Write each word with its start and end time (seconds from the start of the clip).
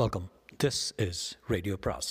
Welcome 0.00 0.26
this 0.62 0.78
is 1.06 1.18
radio 1.52 1.74
பிராஸ் 1.84 2.10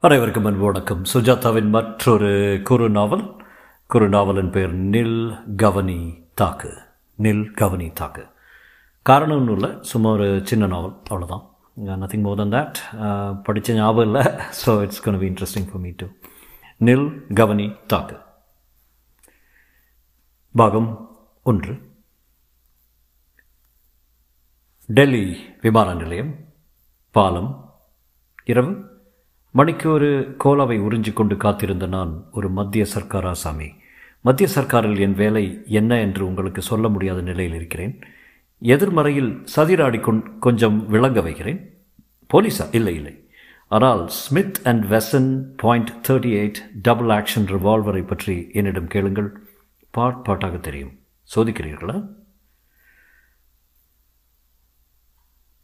அனைவருக்கும் 0.00 0.48
அன்பு 0.50 0.64
வணக்கம். 0.64 1.02
சுஜாதாவின் 1.12 1.70
மற்றொரு 1.76 2.60
குறு 2.70 2.88
நாவல். 2.96 3.26
குறு 3.86 4.08
நாவலின் 4.16 4.50
பெயர் 4.56 4.74
நில் 4.94 5.20
கவனி 5.56 6.00
தாக்கு. 6.34 6.72
நில் 7.26 7.46
கவனி 7.62 7.90
தாக்கு. 8.02 8.26
காரணம் 9.02 9.38
ஒன்றும் 9.38 9.60
இல்லை. 9.60 9.72
சும்மா 9.92 10.10
ஒரு 10.18 10.40
சின்ன 10.44 10.72
நாவல். 10.74 10.98
அவ்வளோதான் 11.10 11.46
நத்திங் 12.04 12.26
மோர் 12.28 12.42
தன் 12.44 12.56
தேட் 12.58 13.42
படித்த 13.42 13.80
ஞாபகம் 13.82 14.06
இல்லை. 14.08 14.24
So 14.64 14.82
it's 14.82 15.08
can 15.08 15.24
be 15.24 15.34
interesting 15.34 15.70
for 15.70 15.84
me 15.86 15.92
to 16.02 16.08
நில் 16.88 17.08
கவனி 17.42 17.68
தாக்கு. 17.86 18.16
பாகம் 20.56 21.16
ஒன்று. 21.42 21.78
டெல்லி 24.86 25.36
விமான 25.60 25.94
நிலையம் 25.94 26.34
பாலம் 27.10 27.74
இரவு. 28.44 29.00
மணிக்கு 29.50 29.90
ஒரு 29.90 30.36
கோலாவை 30.44 30.78
உறிஞ்சி 30.80 31.12
கொண்டு 31.12 31.36
காத்திருந்த 31.36 31.86
நான் 31.86 32.24
ஒரு 32.32 32.50
மத்திய 32.50 32.84
சர்க்கார் 32.84 33.26
ஆசாமி 33.26 33.72
மத்திய 34.20 34.48
சர்க்காரில் 34.54 34.98
என் 34.98 35.14
வேலை 35.14 35.62
என்ன 35.66 36.00
என்று 36.00 36.26
உங்களுக்கு 36.26 36.62
சொல்ல 36.62 36.88
முடியாத 36.88 37.20
நிலையில் 37.20 37.54
இருக்கிறேன். 37.54 38.00
எதிர்மறையில் 38.58 39.44
சதிராடி 39.56 40.00
கொண் 40.00 40.38
கொஞ்சம் 40.38 40.86
விளங்க 40.86 41.20
வைக்கிறேன். 41.20 41.78
போலீஸா? 42.34 42.74
இல்லை 42.74 42.94
இல்லை. 42.94 43.28
ஆனால் 43.68 44.08
Smith 44.08 44.60
and 44.64 44.84
Wesson 44.84 45.42
point 45.56 45.90
thirty 46.08 46.30
eight 46.42 46.70
double 46.82 47.06
action 47.06 47.46
ரிவால்வரை 47.46 48.06
பற்றி 48.06 48.50
என்னிடம் 48.52 48.86
கேளுங்கள். 48.86 49.43
பாட் 49.94 50.20
பாட்டாக 50.22 50.56
தெரியும் 50.58 50.92
சோதிக்கிறீர்களா 51.30 51.96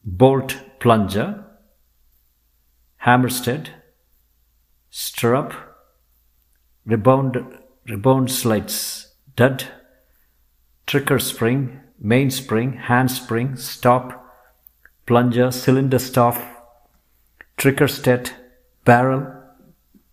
bolt 0.07 0.55
plunger 0.79 1.33
hammer stud 3.01 3.69
strap 4.95 5.55
rebound 6.87 7.37
rebound 7.87 8.33
slides 8.39 8.81
டட் 9.39 9.65
trigger 10.89 11.23
spring 11.27 11.65
main 12.05 12.33
spring 12.41 12.73
hand 12.89 13.15
spring 13.19 13.53
stop 13.67 14.11
plunger 15.09 15.53
cylinder 15.61 16.05
staff 16.09 16.43
trigger 17.63 17.95
stud 17.97 18.29
barrel 18.87 19.25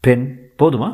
pin 0.04 0.26
போதுமா 0.60 0.90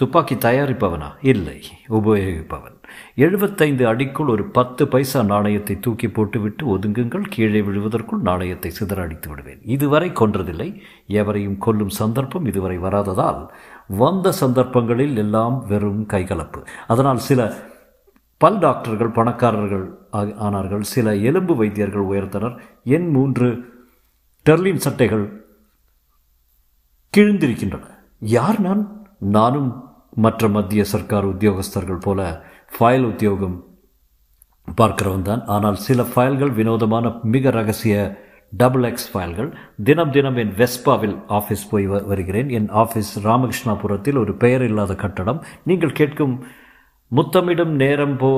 துப்பாக்கி 0.00 0.34
தயாரிப்பவனா? 0.34 1.10
இல்லை 1.20 1.62
உபயோகிப்பவன். 1.88 2.74
எழுபத்தைந்து 3.14 3.94
அடிக்குள் 3.94 4.28
ஒரு 4.28 4.44
பத்து 4.44 4.88
பைசா 4.88 5.22
நாணயத்தை 5.22 5.80
தூக்கி 5.80 6.08
போட்டுவிட்டு 6.08 6.76
ஒதுங்குங்கள் 6.76 7.24
கீழே 7.30 7.60
விழுவதற்குள் 7.60 8.20
நாணயத்தை 8.20 8.72
சிதற 8.80 9.00
அடித்து 9.00 9.28
விடுவேன். 9.28 9.60
இதுவரை 9.62 10.10
கொன்றதில்லை 10.10 10.80
எவரையும் 11.06 11.58
கொல்லும் 11.58 11.88
சந்தர்ப்பம் 11.88 12.46
இதுவரை 12.46 12.78
வராததால் 12.78 13.48
வந்த 13.88 14.32
சந்தர்ப்பங்களில் 14.32 15.16
எல்லாம் 15.16 15.66
வெறும் 15.66 16.06
கைகலப்பு. 16.06 16.66
அதனால் 16.86 17.18
சில 17.18 17.54
பல் 18.36 18.58
டாக்டர்கள் 18.58 19.16
பணக்காரர்கள் 19.18 19.98
ஆனார்கள் 20.12 20.80
சில 20.80 21.16
எலும்பு 21.16 21.56
வைத்தியர்கள் 21.56 22.06
உயர்த்தனர் 22.06 22.58
என் 22.84 23.10
மூன்று 23.10 23.48
டெர்லின் 24.46 24.84
சட்டைகள் 24.88 25.44
கிழிந்திருக்கின்றன. 27.16 27.82
யார் 28.20 28.60
நான்? 28.60 29.08
நானும் 29.18 29.85
மற்ற 30.24 30.48
மத்திய 30.56 30.82
சர்க்கார் 30.92 31.30
உத்தியோகஸ்தர்கள் 31.32 32.04
போல 32.06 32.20
ஃபைல் 32.74 33.06
உத்தியோகம் 33.12 33.56
பார்க்கிறவன் 34.78 35.26
தான். 35.30 35.42
ஆனால் 35.54 35.76
சில 35.86 36.02
ஃபைல்கள் 36.12 36.52
வினோதமான 36.60 37.12
மிக 37.34 37.50
ரகசிய 37.58 37.96
டபுள் 38.52 38.86
எக்ஸ் 38.88 39.08
ஃபைல்கள் 39.12 39.50
தினம் 39.88 40.12
தினம் 40.16 40.38
என் 40.42 40.54
வெஸ்பாவில் 40.60 41.16
ஆஃபீஸ் 41.38 41.64
போய் 41.70 41.86
வருகிறேன். 42.10 42.48
என் 42.58 42.68
ஆஃபீஸ் 42.82 43.10
ராமகிருஷ்ணாபுரத்தில் 43.28 44.20
ஒரு 44.22 44.32
பெயர் 44.44 44.64
இல்லாத 44.68 44.94
கட்டடம். 45.04 45.40
நீங்கள் 45.70 45.98
கேட்கும் 46.00 46.34
முத்தமிடும் 47.12 47.74
நேரம் 47.82 48.16
போ 48.22 48.32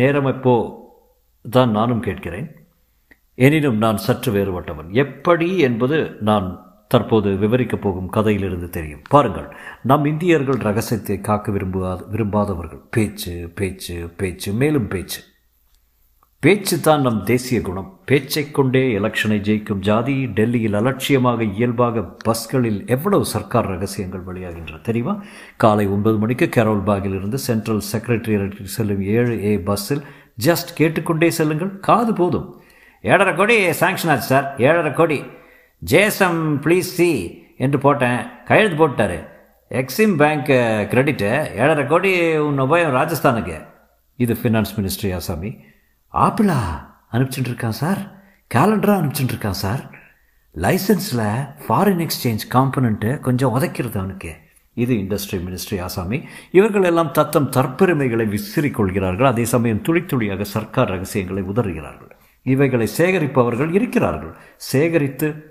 நேரம் 0.00 0.28
எப்போ 0.34 0.54
தான் 1.44 1.70
நானும் 1.78 2.02
கேட்கிறேன். 2.08 2.48
எனினும் 3.46 3.78
நான் 3.84 4.02
சற்று 4.06 4.30
வேறுபட்டவன். 4.36 4.88
எப்படி 5.04 5.48
என்பது 5.68 5.98
நான் 6.28 6.48
தற்போது 6.92 7.30
விவரிக்கப் 7.42 7.82
போகும் 7.86 8.12
கதையிலிருந்து 8.16 8.68
தெரியும். 8.76 9.02
பாருங்கள் 9.08 9.48
நம் 9.90 10.06
இந்தியர்கள் 10.12 10.64
ரகசியத்தை 10.68 11.16
காக்க 11.20 11.52
விரும்புவா 11.52 11.92
விரும்பாதவர்கள். 12.12 12.84
பேச்சு 12.90 13.34
பேச்சு 13.54 13.96
பேச்சு 14.16 14.52
மேலும் 14.52 14.88
பேச்சு. 14.88 15.20
பேச்சு 16.44 16.76
தான் 16.80 17.02
நம் 17.06 17.24
தேசிய 17.24 17.58
குணம். 17.60 17.88
பேச்சை 18.04 18.42
கொண்டே 18.50 18.82
எலெக்ஷனை 18.98 19.38
ஜெயிக்கும் 19.48 19.82
ஜாதி 19.88 20.14
டெல்லியில் 20.38 20.78
அலட்சியமாக 20.80 21.40
இயல்பாக 21.56 22.04
பஸ்களில் 22.28 22.80
எவ்வளவு 22.86 23.24
சர்க்கார் 23.24 23.68
ரகசியங்கள் 23.72 24.26
வெளியாகின்றன 24.28 24.80
தெரியுமா? 24.80 25.14
காலை 25.56 25.86
ஒன்பது 25.86 26.18
மணிக்கு 26.18 26.48
கேரோல் 26.56 26.86
பாகில் 26.90 27.16
இருந்து 27.18 27.38
சென்ட்ரல் 27.48 27.82
செக்ரட்டரியேட்டில் 27.92 28.72
செல்லும் 28.76 29.02
ஏழு 29.16 29.36
ஏ 29.44 29.52
பஸ்ஸில் 29.58 30.02
ஜஸ்ட் 30.46 30.72
கேட்டுக்கொண்டே 30.74 31.30
செல்லுங்கள். 31.30 31.72
காது 31.88 32.14
போதும். 32.22 32.48
ஏழரை 33.04 33.34
கோடி 33.34 33.58
சாங்ஷன் 33.82 34.12
ஆச்சு 34.14 34.30
சார் 34.32 34.48
ஏழரை 34.68 34.92
கோடி. 34.92 35.20
ஜேசம் 35.82 36.62
ப்ளீஸ் 36.62 36.90
சி 36.96 37.42
என்று 37.56 37.78
போட்டேன். 37.78 38.20
கையெழுத்து 38.44 38.76
போட்டார் 38.76 39.18
எக்ஸிம் 39.70 40.16
பேங்க் 40.16 40.48
கிரெடிட்டு 40.92 41.30
ஏழரை 41.62 41.86
கோடி 41.86 42.38
உன் 42.38 42.60
உபயம் 42.60 42.94
ராஜஸ்தானுக்கு. 42.98 43.64
இது 44.16 44.34
ஃபினான்ஸ் 44.34 44.72
மினிஸ்ட்ரி 44.76 45.14
ஆசாமி 45.14 45.56
ஆப்பிளா 46.12 46.58
அனுப்பிச்சுட்டு 47.12 47.50
இருக்கான் 47.52 47.78
சார். 47.82 48.00
கேலண்டராக 48.54 49.00
அனுப்பிச்சுட்டு 49.00 49.34
இருக்கான் 49.34 49.60
சார். 49.64 49.82
லைசன்ஸில் 50.56 51.48
ஃபாரின் 51.66 52.06
எக்ஸ்சேஞ்ச் 52.06 52.46
காம்பனண்ட்டு 52.54 53.18
கொஞ்சம் 53.20 53.54
உதைக்கிறது 53.56 53.96
அவனுக்கு. 53.96 54.32
இது 54.74 54.94
இண்டஸ்ட்ரி 54.94 55.38
மினிஸ்ட்ரி 55.46 55.80
ஆசாமி 55.80 56.24
இவர்கள் 56.50 56.82
எல்லாம் 56.82 57.10
தத்தம் 57.10 57.50
தற்பெருமைகளை 57.50 58.28
விசிறிக் 58.28 58.74
கொள்கிறார்கள் 58.74 59.26
அதே 59.26 59.44
சமயம் 59.44 59.82
துளி 59.82 60.04
துளியாக 60.04 60.44
சர்க்கார் 60.44 60.88
ரகசியங்களை 60.88 61.42
உதறுகிறார்கள். 61.42 62.12
இவைகளை 62.42 62.88
சேகரிப்பவர்கள் 62.98 63.72
இருக்கிறார்கள். 63.74 64.34
சேகரித்து 64.56 65.49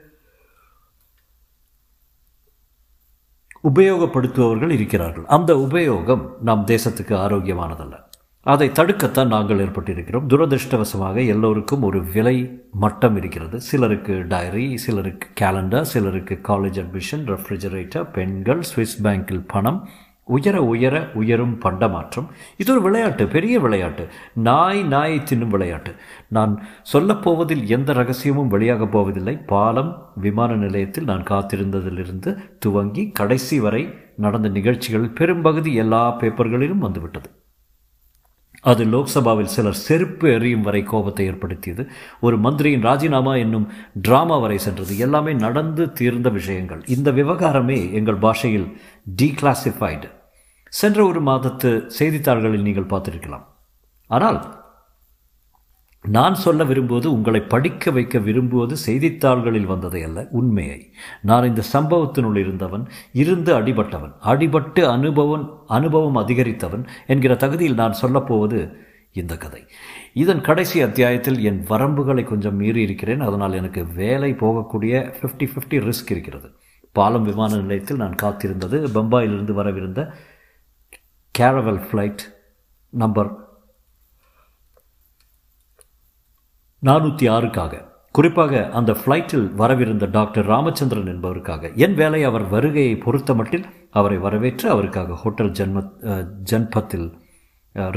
உபயோகப்படுத்துபவர்கள் 3.64 4.70
இருக்கிறார்கள். 4.70 5.24
அந்த 5.28 5.54
உபயோகம் 5.56 6.30
நம் 6.42 6.64
தேசத்துக்கு 6.68 7.16
ஆரோக்கியமானதல்ல. 7.16 8.08
அதை 8.42 8.70
தடுக்கத்தான் 8.70 9.28
நாங்கள் 9.28 9.68
ஏற்பட்டிருக்கிறோம். 9.68 10.28
துரதிருஷ்டவசமாக 10.28 11.28
எல்லோருக்கும் 11.28 11.82
ஒரு 11.82 12.04
விலை 12.04 12.64
மட்டம் 12.72 13.18
இருக்கிறது. 13.18 13.62
சிலருக்கு 13.62 14.26
டைரி 14.28 14.78
சிலருக்கு 14.78 15.28
கேலண்டர் 15.42 15.82
சிலருக்கு 15.82 16.40
காலேஜ் 16.44 16.86
அட்மிஷன் 16.86 17.26
ரெஃப்ரிஜரேட்டர் 17.26 18.12
பெண்கள் 18.12 18.62
சுவிஸ் 18.76 19.02
பேங்கில் 19.04 19.44
பணம் 19.48 19.88
உயர 20.30 20.64
உயர 20.64 21.10
உயரும் 21.14 21.60
பண்டமாற்றம். 21.66 22.28
இது 22.58 22.72
ஒரு 22.72 22.82
விளையாட்டு 22.82 23.28
பெரிய 23.28 23.60
விளையாட்டு. 23.60 24.08
நாய் 24.34 24.84
நாய் 24.84 25.24
தின்னும் 25.30 25.48
விளையாட்டு. 25.48 25.96
நான் 26.28 26.64
சொல்லப்போவதில் 26.94 27.66
எந்த 27.68 27.94
ரகசியமும் 27.94 28.48
வெளியாகப் 28.48 28.92
போவதில்லை. 28.92 29.38
பாலம் 29.38 30.12
விமான 30.16 30.56
நிலையத்தில் 30.56 31.04
நான் 31.04 31.24
காத்திருந்ததிலிருந்து 31.24 32.38
துவங்கி 32.60 33.10
கடைசி 33.10 33.60
வரை 33.60 33.84
நடந்த 34.16 34.48
நிகழ்ச்சிகள் 34.48 35.10
பெரும்பகுதி 35.10 35.74
எல்லா 35.74 36.20
பேப்பர்களிலும் 36.20 36.86
வந்துவிட்டது. 36.88 37.30
அது 38.62 38.86
லோக்சபாவில் 38.86 39.54
சிலர் 39.56 39.82
செருப்பு 39.88 40.34
எறியும் 40.34 40.62
வரை 40.62 40.84
கோபத்தை 40.84 41.26
ஏற்படுத்தியது. 41.26 41.84
ஒரு 42.22 42.38
மந்திரியின் 42.38 42.82
ராஜினாமா 42.82 43.36
என்னும் 43.36 43.68
டிராமா 43.94 44.38
வரை 44.38 44.58
சென்றது. 44.58 44.98
எல்லாமே 44.98 45.34
நடந்து 45.34 45.92
தீர்ந்த 45.92 46.30
விஷயங்கள். 46.30 46.82
இந்த 46.86 47.12
விவகாரமே 47.12 47.92
எங்கள் 47.92 48.16
பாஷையில் 48.16 48.68
டீக்ளாசிஃபைடு 49.22 50.10
சென்ற 50.72 51.00
ஒரு 51.06 51.22
மாதத்து 51.22 51.70
செய்தித்தாள்களில் 51.98 52.66
நீங்கள் 52.68 52.92
பார்த்திருக்கலாம். 52.94 53.46
ஆனால் 54.10 54.40
நான் 56.06 56.36
சொல்ல 56.44 56.64
விரும்புவது 56.64 57.08
உங்களை 57.12 57.40
படிக்க 57.54 57.92
வைக்க 57.92 58.20
விரும்புவது 58.28 58.76
செய்தித்தாள்களில் 58.86 59.72
வந்ததை 59.72 60.02
அல்ல 60.04 60.20
உண்மையை. 60.40 60.78
நான் 61.30 61.48
இந்த 61.50 61.64
சம்பவத்தினுள் 61.74 62.38
இருந்தவன் 62.44 62.86
இருந்து 63.22 63.52
அடிபட்டவன் 63.60 64.14
அடிபட்டு 64.32 64.84
அனுபவம் 64.96 65.46
அனுபவம் 65.78 66.20
அதிகரித்தவன் 66.24 66.86
என்கிற 67.08 67.36
தகுதியில் 67.36 67.80
நான் 67.82 68.00
சொல்லப்போவது 68.02 68.60
இந்த 69.14 69.36
கதை. 69.38 69.62
இதன் 70.24 70.42
கடைசி 70.42 70.78
அத்தியாயத்தில் 70.88 71.40
என் 71.50 71.62
வரம்புகளை 71.70 72.24
கொஞ்சம் 72.24 72.58
மீறி 72.62 72.82
இருக்கிறேன். 72.82 73.22
அதனால் 73.22 73.60
எனக்கு 73.62 73.84
வேலை 74.02 74.32
போகக்கூடிய 74.44 74.94
ஃபிஃப்டி 75.18 75.48
ஃபிஃப்டி 75.54 75.78
ரிஸ்க் 75.90 76.12
இருக்கிறது. 76.16 76.50
பாலம் 76.96 77.28
விமான 77.30 77.52
நிலையத்தில் 77.64 78.02
நான் 78.04 78.20
காத்திருந்தது 78.22 78.78
பம்பாயிலிருந்து 78.98 79.54
வரவிருந்த 79.60 80.02
கேரவல் 81.40 81.84
ஃப்ளைட் 81.88 82.24
நம்பர் 83.02 83.30
நானூற்றி 86.88 87.26
ஆறுக்காக. 87.36 87.74
குறிப்பாக 88.18 88.62
அந்த 88.80 88.92
ஃப்ளைட்டில் 89.00 89.46
வரவிருந்த 89.62 90.06
டாக்டர் 90.18 90.46
ராமச்சந்திரன் 90.46 91.10
என்பவருக்காக. 91.14 91.64
என் 91.86 91.96
வேலை 92.02 92.22
அவர் 92.30 92.46
வருகையை 92.54 92.96
பொறுத்த 93.06 93.34
மட்டில் 93.40 93.66
அவரை 94.00 94.18
வரவேற்று 94.26 94.68
அவருக்காக 94.76 95.18
ஹோட்டல் 95.24 95.54
ஜன்ம 95.60 95.86
ஜன்பத்தில் 96.52 97.08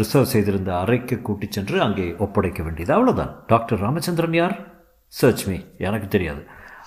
ரிசர்வ் 0.00 0.32
செய்திருந்த 0.34 0.70
அறைக்கு 0.78 1.16
கூட்டிச் 1.26 1.54
சென்று 1.56 1.76
அங்கே 1.86 2.06
ஒப்படைக்க 2.24 2.62
வேண்டியது. 2.62 2.92
அவ்வளோதான் 2.96 3.32
டாக்டர் 3.46 3.82
ராமச்சந்திரன் 3.84 4.38
யார்? 4.42 4.56
சர்ச் 5.20 5.44
மீ 5.48 5.56
எனக்கு 5.88 6.08
தெரியாது. 6.16 6.42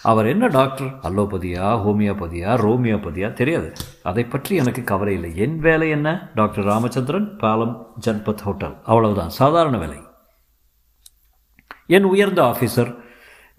அவர் 0.06 0.26
என்ன 0.26 0.48
டாக்டர்? 0.48 0.88
அலோபதியா 0.88 1.64
ஹோமியோபதியா 1.86 2.56
ரோமியோபதியா? 2.56 3.34
தெரியாது. 3.34 3.74
அதை 4.04 4.26
பற்றி 4.26 4.56
எனக்கு 4.56 4.84
கவலை 4.84 5.14
இல்லை. 5.14 5.36
என் 5.36 5.60
வேலை 5.60 5.90
என்ன? 5.90 6.32
டாக்டர் 6.36 6.64
ராமச்சந்திரன் 6.64 7.38
பாலம் 7.38 7.94
ஜன்பத் 8.06 8.38
ஹோட்டல். 8.38 8.76
அவ்வளவுதான். 8.84 9.30
சாதாரண 9.30 9.78
வேலை. 9.78 9.98
என் 11.88 12.04
உயர்ந்த 12.04 12.42
ஆஃபீஸர் 12.42 12.98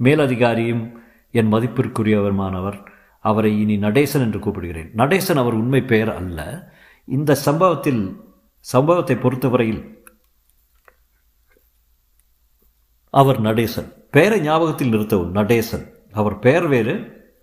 மேலதிகாரியும் 0.03 0.93
என் 1.31 1.53
மதிப்பிற்குரியவருமானவர் 1.53 2.87
அவரை 3.21 3.61
இனி 3.61 3.79
நடேசன் 3.79 4.21
என்று 4.21 4.39
கூப்பிடுகிறேன். 4.39 4.91
நடேசன் 4.97 5.37
அவர் 5.37 5.53
உண்மை 5.53 5.83
பெயர் 5.83 6.15
அல்ல. 6.15 6.71
இந்த 7.05 7.35
சம்பவத்தில் 7.35 8.21
சம்பவத்தை 8.59 9.17
பொறுத்தவரையில் 9.17 10.05
அவர் 13.11 13.41
நடேசன். 13.41 13.93
பெயரை 14.11 14.41
ஞாபகத்தில் 14.41 14.93
நிறுத்தவும். 14.93 15.31
நடேசன். 15.31 15.95
அவர் 16.21 16.37
பெயர் 16.47 16.67
வேறு. 16.75 16.95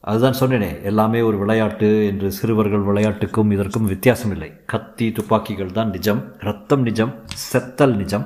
அதுதான் 0.09 0.37
சொன்னேனே 0.39 0.69
எல்லாமே 0.89 1.19
ஒரு 1.27 1.37
விளையாட்டு 1.41 1.89
என்று 2.11 2.27
சிறுவர்கள் 2.37 2.87
விளையாட்டுக்கும் 2.87 3.51
இதற்கும் 3.55 3.89
வித்தியாசம் 3.91 4.33
இல்லை 4.35 4.49
கத்தி 4.71 5.05
துப்பாக்கிகள் 5.17 5.75
தான் 5.77 5.91
நிஜம் 5.95 6.21
ரத்தம் 6.47 6.83
நிஜம் 6.87 7.11
செத்தல் 7.49 7.95
நிஜம். 8.01 8.25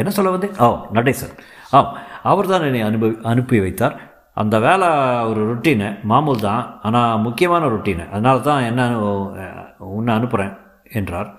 என்ன 0.00 0.10
சொல்ல 0.16 0.30
வந்தேன் 0.34 0.54
ஓ 0.66 0.68
நடேசன் 0.96 1.34
ஆம் 1.78 1.90
அவர் 2.30 2.50
தான் 2.52 2.64
என்னை 2.68 2.82
அனுபவி 2.88 3.14
அனுப்பி 3.32 3.58
வைத்தார். 3.64 3.96
அந்த 4.42 4.56
வேலை 4.66 4.88
ஒரு 5.30 5.40
ரொட்டீனு 5.50 5.88
மாமூல் 6.10 6.44
தான் 6.46 6.62
ஆனால் 6.88 7.20
முக்கியமான 7.26 7.68
ரொட்டீனு. 7.74 8.04
அதனால 8.14 8.36
தான் 8.46 8.62
என்ன 8.70 8.82
உன்னை 9.96 10.12
அனுப்புகிறேன் 10.18 10.54
என்றார். 11.00 11.30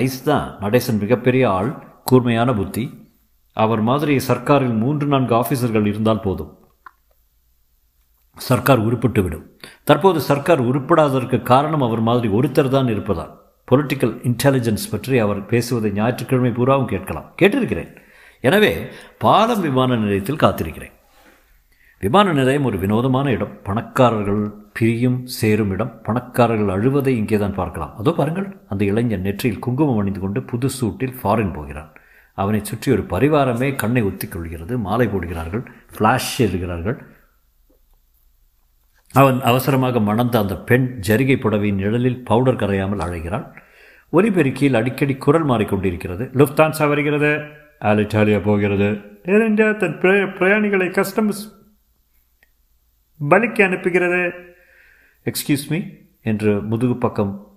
ஐஸ் 0.00 0.18
தான் 0.30 0.48
நடேசன் 0.64 1.00
மிகப்பெரிய 1.04 1.44
ஆள் 1.58 1.70
கூர்மையான 2.10 2.50
புத்தி. 2.60 2.84
அவர் 3.56 3.82
மாதிரி 3.90 4.16
சர்க்காரில் 4.28 4.76
மூன்று 4.82 5.06
நான்கு 5.14 5.34
ஆஃபீஸர்கள் 5.40 5.88
இருந்தால் 5.92 6.24
போதும். 6.26 6.52
சர்க்கார் 8.36 8.84
உருப்பிட்டு 8.86 9.22
விடும் 9.24 9.46
தற்போது 9.88 10.18
சர்க்கார் 10.28 10.62
உருப்படாததற்கு 10.70 11.38
காரணம் 11.52 11.84
அவர் 11.86 12.02
மாதிரி 12.08 12.28
ஒருத்தர் 12.38 12.74
தான் 12.76 12.88
இருப்பதால் 12.94 13.32
பொலிட்டிக்கல் 13.70 14.14
இன்டெலிஜென்ஸ் 14.28 14.86
பற்றி 14.92 15.18
அவர் 15.24 15.40
பேசுவதை 15.50 15.90
ஞாயிற்றுக்கிழமை 15.98 16.50
பூராவும் 16.56 16.90
கேட்கலாம். 16.92 17.28
கேட்டிருக்கிறேன். 17.40 17.92
எனவே 18.44 18.72
பாலம் 19.24 19.62
விமான 19.66 19.96
நிலையத்தில் 20.02 20.42
காத்திருக்கிறேன். 20.44 20.94
விமான 22.02 22.32
நிலையம் 22.38 22.66
ஒரு 22.68 22.78
வினோதமான 22.84 23.26
இடம். 23.36 23.54
பணக்காரர்கள் 23.68 24.42
பிரியும் 24.76 25.18
சேரும் 25.38 25.72
இடம். 25.74 25.92
பணக்காரர்கள் 26.06 26.72
அழுவதை 26.76 27.12
இங்கே 27.20 27.38
தான் 27.44 27.58
பார்க்கலாம். 27.60 27.92
அதோ 28.00 28.12
பாருங்கள் 28.18 28.48
அந்த 28.72 28.82
இளைஞன் 28.90 29.26
நெற்றியில் 29.26 29.62
குங்குமம் 29.66 30.00
அணிந்து 30.02 30.20
கொண்டு 30.24 30.42
புது 30.52 30.68
சூட்டில் 30.78 31.16
ஃபாரின் 31.20 31.54
போகிறான். 31.58 31.90
அவனை 32.38 32.60
சுற்றி 32.70 32.88
ஒரு 32.96 33.02
பரிவாரமே 33.12 33.68
கண்ணை 33.82 34.02
ஒத்திக் 34.10 34.34
கொள்கிறது. 34.34 34.74
மாலை 34.86 35.06
போடுகிறார்கள் 35.14 35.64
ஃப்ளாஷ் 35.94 36.34
எழுகிறார்கள். 36.46 36.98
அவன் 39.12 39.40
அவசரமாக 39.40 40.00
மணந்த 40.00 40.38
அந்த 40.38 40.56
பெண் 40.56 41.00
ஜரிகை 41.08 41.36
புடவையின் 41.36 41.74
நிழலில் 41.74 42.24
பவுடர் 42.24 42.56
கரையாமல் 42.56 43.02
அழைகிறாள். 43.02 43.46
ஒலிபெருக்கியில் 44.12 44.76
அடிக்கடி 44.76 45.16
குரல் 45.16 45.46
மாறிக்கொண்டிருக்கிறது. 45.46 46.28
லுப்தான்சா 46.32 46.88
வருகிறது. 46.88 47.40
ஆலிட்டாலியா 47.80 48.42
போகிறது. 48.42 48.88
ஏர் 49.24 49.46
இந்தியா 49.46 49.70
தன் 49.72 50.00
பிரயாணிகளை 50.00 50.88
கஸ்டம்ஸ் 50.88 51.42
பலிக்கு 53.30 53.64
அனுப்புகிறது. 53.68 54.32
எக்ஸ்கியூஸ் 55.24 55.68
மீ 55.68 55.80
என்று 56.22 56.62
முதுகு 56.62 56.96
பக்கம் 56.96 57.52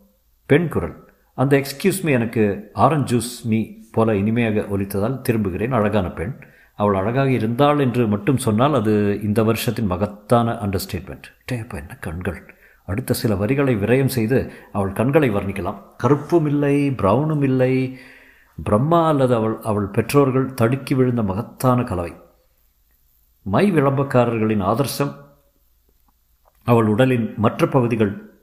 பெண் 0.45 0.67
குரல். 0.67 0.95
அந்த 1.33 1.57
எக்ஸ்கியூஸ் 1.57 2.03
மீ 2.03 2.11
எனக்கு 2.11 2.71
ஆரஞ்ச் 2.75 3.07
ஜூஸ் 3.11 3.43
மீ 3.43 3.65
போல 3.91 4.15
இனிமையாக 4.15 4.77
ஒலித்ததால் 4.77 5.21
திரும்புகிறேன் 5.21 5.71
அழகான 5.71 6.09
பெண். 6.09 6.35
அவள் 6.75 6.95
அழகாக 6.95 7.31
இருந்தாள் 7.31 7.79
என்று 7.79 8.07
மட்டும் 8.07 8.37
சொன்னால் 8.37 8.73
அது 8.73 9.21
இந்த 9.23 9.43
வருஷத்தின் 9.43 9.85
மகத்தான 9.85 10.51
அண்டர்ஸ்டேட்மெண்ட் 10.51 11.27
டேப்பா 11.51 11.75
என்ன 11.75 11.97
கண்கள். 11.99 12.55
அடுத்த 12.85 13.13
சில 13.13 13.35
வரிகளை 13.35 13.75
விரயம் 13.75 14.15
செய்து 14.17 14.51
அவள் 14.71 14.91
கண்களை 14.91 15.29
வர்ணிக்கலாம். 15.29 15.81
கருப்பும் 15.97 16.45
இல்லை 16.45 16.89
ப்ரௌனும் 16.89 17.43
இல்லை. 17.43 17.99
பிரம்மா 18.63 19.07
அல்லது 19.07 19.35
அவள் 19.35 19.55
அவள் 19.63 19.85
பெற்றோர்கள் 19.85 20.53
தடுக்கி 20.53 20.95
விழுந்த 20.95 21.23
மகத்தான 21.23 21.83
கலவை. 21.83 22.13
மை 23.41 23.71
விளம்பக்காரர்களின் 23.71 24.63
ஆதர்சம் 24.63 25.13
அவள் 26.63 26.87
உடலின் 26.87 27.33
மற்ற 27.37 27.67
பகுதிகள் 27.67 28.34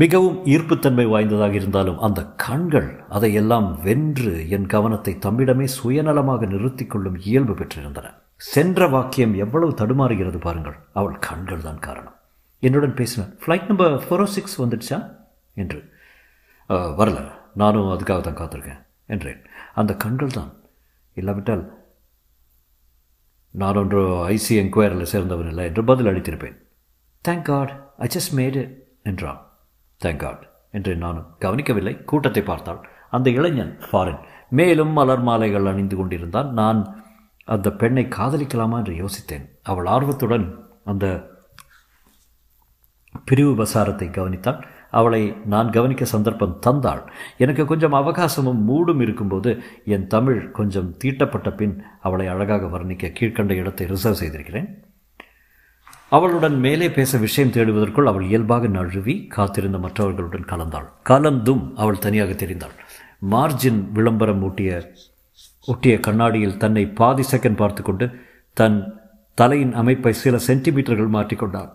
மிகவும் 0.00 0.44
ஈர்ப்புத்தன்மை 0.44 1.06
வாய்ந்ததாக 1.06 1.54
இருந்தாலும் 1.54 1.98
அந்த 1.98 2.24
கண்கள் 2.24 3.04
அதையெல்லாம் 3.08 3.80
வென்று 3.82 4.48
என் 4.50 4.66
கவனத்தை 4.66 5.12
தம்மிடமே 5.14 5.66
சுயநலமாக 5.76 6.46
நிறுத்தி 6.46 6.86
கொள்ளும் 6.86 7.16
இயல்பு 7.18 7.54
பெற்றிருந்தன. 7.54 8.14
சென்ற 8.36 8.88
வாக்கியம் 8.88 9.34
எவ்வளவு 9.34 9.72
தடுமாறுகிறது 9.72 10.40
பாருங்கள். 10.40 10.76
அவள் 10.92 11.18
கண்கள் 11.18 11.60
தான் 11.60 11.78
காரணம். 11.78 12.14
என்னுடன் 12.58 12.94
பேசினேன் 12.94 13.38
ஃப்ளைட் 13.46 13.66
நம்பர் 13.66 14.04
ஃபோர் 14.08 14.24
சிக்ஸ் 14.24 14.62
வந்துடுச்சா? 14.62 15.16
என்று. 15.54 15.92
வரல. 16.68 17.32
நானும் 17.54 17.90
அதுக்காக 17.90 18.20
தான் 18.20 18.36
காத்திருக்கேன் 18.36 18.86
என்றேன். 19.06 19.42
அந்த 19.74 19.96
கண்கள் 19.96 20.36
தான். 20.38 20.52
இல்லாவிட்டால் 21.14 21.64
நான் 23.50 23.76
ஒன்று 23.76 24.28
ஐசி 24.28 24.52
என்கொயரில் 24.62 25.12
சேர்ந்தவன் 25.12 25.48
இல்லை 25.48 25.64
என்று 25.64 25.84
பதில் 25.84 26.06
அளித்திருப்பேன். 26.06 26.56
Thank 27.28 27.42
God 27.42 27.90
I 27.98 28.08
just 28.14 28.34
made 28.34 28.62
என்றான். 29.02 29.46
தேங்க் 30.04 30.46
என்று 30.70 30.96
நானும் 30.96 31.28
கவனிக்கவில்லை. 31.38 31.94
கூட்டத்தை 32.04 32.42
பார்த்தாள். 32.42 32.80
அந்த 33.10 33.30
இளைஞன் 33.30 33.74
ஃபாரின் 33.86 34.20
மேலும் 34.48 34.90
மலர் 34.90 35.22
மாலைகள் 35.22 35.66
அணிந்து 35.66 35.96
கொண்டிருந்தான். 35.96 36.52
நான் 36.52 36.80
அந்த 37.44 37.68
பெண்ணை 37.72 38.04
காதலிக்கலாமா 38.04 38.76
என்று 38.76 38.94
யோசித்தேன். 39.02 39.44
அவள் 39.62 39.86
ஆர்வத்துடன் 39.86 40.46
அந்த 40.84 41.06
பிரிவு 43.24 43.52
பசாரத்தை 43.52 44.08
கவனித்தாள். 44.08 44.60
அவளை 44.90 45.22
நான் 45.44 45.70
கவனிக்க 45.70 46.04
சந்தர்ப்பம் 46.04 46.58
தந்தாள். 46.66 47.02
எனக்கு 47.38 47.64
கொஞ்சம் 47.66 47.92
அவகாசமும் 47.92 48.60
மூடும் 48.68 49.00
இருக்கும்போது 49.00 49.50
என் 49.84 50.06
தமிழ் 50.06 50.50
கொஞ்சம் 50.50 50.96
தீட்டப்பட்ட 50.96 51.50
பின் 51.52 51.74
அவளை 52.00 52.26
அழகாக 52.26 52.78
வர்ணிக்க 52.78 53.12
கீழ்கண்ட 53.18 53.50
இடத்தை 53.50 53.86
ரிசர்வ் 53.86 54.20
செய்திருக்கிறேன். 54.22 54.68
அவளுடன் 56.10 56.56
மேலே 56.58 56.86
பேச 56.90 57.18
விஷயம் 57.18 57.52
தேடுவதற்குள் 57.52 58.10
அவள் 58.10 58.26
இயல்பாக 58.26 58.66
நழுவி 58.66 59.14
காத்திருந்த 59.26 59.78
மற்றவர்களுடன் 59.78 60.46
கலந்தாள். 60.52 60.86
கலந்தும் 61.02 61.64
அவள் 61.76 61.98
தனியாக 61.98 62.32
தெரிந்தாள். 62.32 62.76
மார்ஜின் 63.30 63.80
விளம்பரம் 63.92 64.42
ஊட்டிய 64.42 64.70
ஒட்டிய 65.66 65.94
கண்ணாடியில் 66.00 66.56
தன்னை 66.56 66.84
பாதி 67.00 67.24
செகண்ட் 67.32 67.56
பார்த்து 67.56 67.82
கொண்டு 67.82 68.06
தன் 68.52 68.78
தலையின் 69.34 69.74
அமைப்பை 69.74 70.12
சில 70.12 70.36
சென்டிமீட்டர்கள் 70.46 71.14
மாற்றிக்கொண்டாள் 71.16 71.68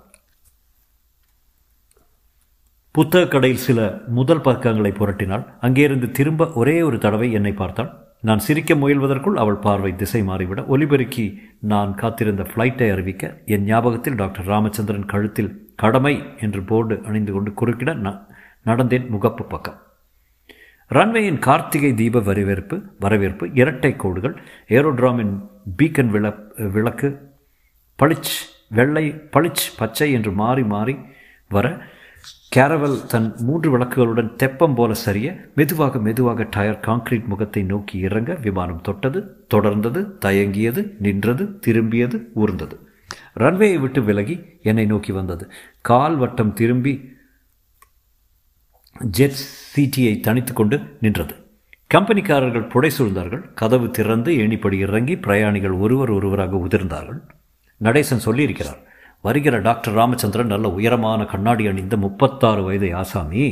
புத்தக 2.95 3.27
கடையில் 3.27 3.63
சில 3.67 3.79
முதல் 4.07 4.41
பக்கங்களை 4.41 4.91
புரட்டினாள். 4.91 5.45
அங்கேயிருந்து 5.61 6.07
திரும்ப 6.11 6.47
ஒரே 6.53 6.75
ஒரு 6.81 6.97
தடவை 6.97 7.31
என்னை 7.31 7.53
பார்த்தாள். 7.61 7.91
நான் 8.27 8.39
சிரிக்க 8.39 8.73
முயல்வதற்குள் 8.73 9.33
அவள் 9.33 9.55
பார்வை 9.55 9.95
திசை 9.95 10.21
மாறிவிட 10.21 10.59
ஒலிபெருக்கி 10.67 11.25
நான் 11.59 11.95
காத்திருந்த 11.95 12.43
ஃப்ளைட்டை 12.43 12.91
அறிவிக்க 12.91 13.41
என் 13.45 13.63
ஞாபகத்தில் 13.63 14.15
டாக்டர் 14.15 14.45
ராமச்சந்திரன் 14.45 15.05
கழுத்தில் 15.05 15.49
கடமை 15.75 16.13
என்று 16.37 16.63
போர்டு 16.63 17.01
அணிந்து 17.05 17.31
கொண்டு 17.31 17.51
குறுக்கிட 17.51 17.95
நான் 17.95 18.27
நடந்தேன் 18.65 19.07
முகப்பு 19.13 19.49
பக்கம். 19.49 19.79
ரன்வேயின் 20.89 21.39
கார்த்திகை 21.39 21.93
தீப 21.93 22.19
வரவேற்பு 22.19 22.81
வரவேற்பு 22.99 23.49
இரட்டை 23.53 23.95
கோடுகள் 23.95 24.35
ஏரோட்ராமின் 24.69 25.33
பீக்கன் 25.83 26.09
விள 26.09 26.35
விளக்கு 26.73 27.09
பளிச் 27.99 28.33
வெள்ளை 28.69 29.05
பளிச் 29.31 29.65
பச்சை 29.77 30.11
என்று 30.11 30.31
மாறி 30.31 30.63
மாறி 30.63 30.95
வர 31.49 31.67
கேரவல் 32.55 32.97
தன் 33.07 33.35
மூன்று 33.37 33.77
விளக்குகளுடன் 33.77 34.35
தெப்பம் 34.35 34.75
போல 34.75 34.93
சரிய 34.93 35.27
மெதுவாக 35.55 35.99
மெதுவாக 35.99 36.47
டயர் 36.49 36.79
கான்கிரீட் 36.79 37.25
முகத்தை 37.25 37.63
நோக்கி 37.63 37.97
இறங்க 37.97 38.33
விமானம் 38.33 38.81
தொட்டது 38.81 39.21
தொடர்ந்தது 39.55 40.01
தயங்கியது 40.25 40.83
நின்றது 40.99 41.45
திரும்பியது 41.67 42.19
ஊர்ந்தது 42.35 42.77
ரன்வேயை 43.35 43.79
விட்டு 43.79 44.03
விலகி 44.03 44.35
என்னை 44.61 44.85
நோக்கி 44.85 45.11
வந்தது. 45.11 45.49
கால் 45.81 46.15
வட்டம் 46.15 46.53
திரும்பி 46.53 46.93
ஜெட் 49.11 49.39
சிடியை 49.75 50.19
தனித்து 50.19 50.53
கொண்டு 50.53 50.77
நின்றது. 50.99 51.35
கம்பெனிக்காரர்கள் 51.93 52.69
புடை 52.69 52.91
சூழ்ந்தார்கள். 52.97 53.53
கதவு 53.53 53.91
திறந்து 53.91 54.31
ஏணிப்படி 54.33 54.77
இறங்கி 54.77 55.15
பிரயாணிகள் 55.17 55.71
ஒருவர் 55.71 56.09
ஒருவராக 56.09 56.57
உதிர்ந்தார்கள். 56.57 57.21
நடேசன் 57.81 58.25
சொல்லியிருக்கிறார் 58.25 58.81
வருகிற 59.23 59.59
டாக்டர் 59.59 59.93
ராமச்சந்திரன் 59.93 60.51
நல்ல 60.53 60.69
உயரமான 60.69 61.25
கண்ணாடி 61.25 61.67
அணிந்த 61.67 61.97
முப்பத்தாறு 61.97 62.63
வயது 62.63 62.95
ஆசாமி 62.95 63.45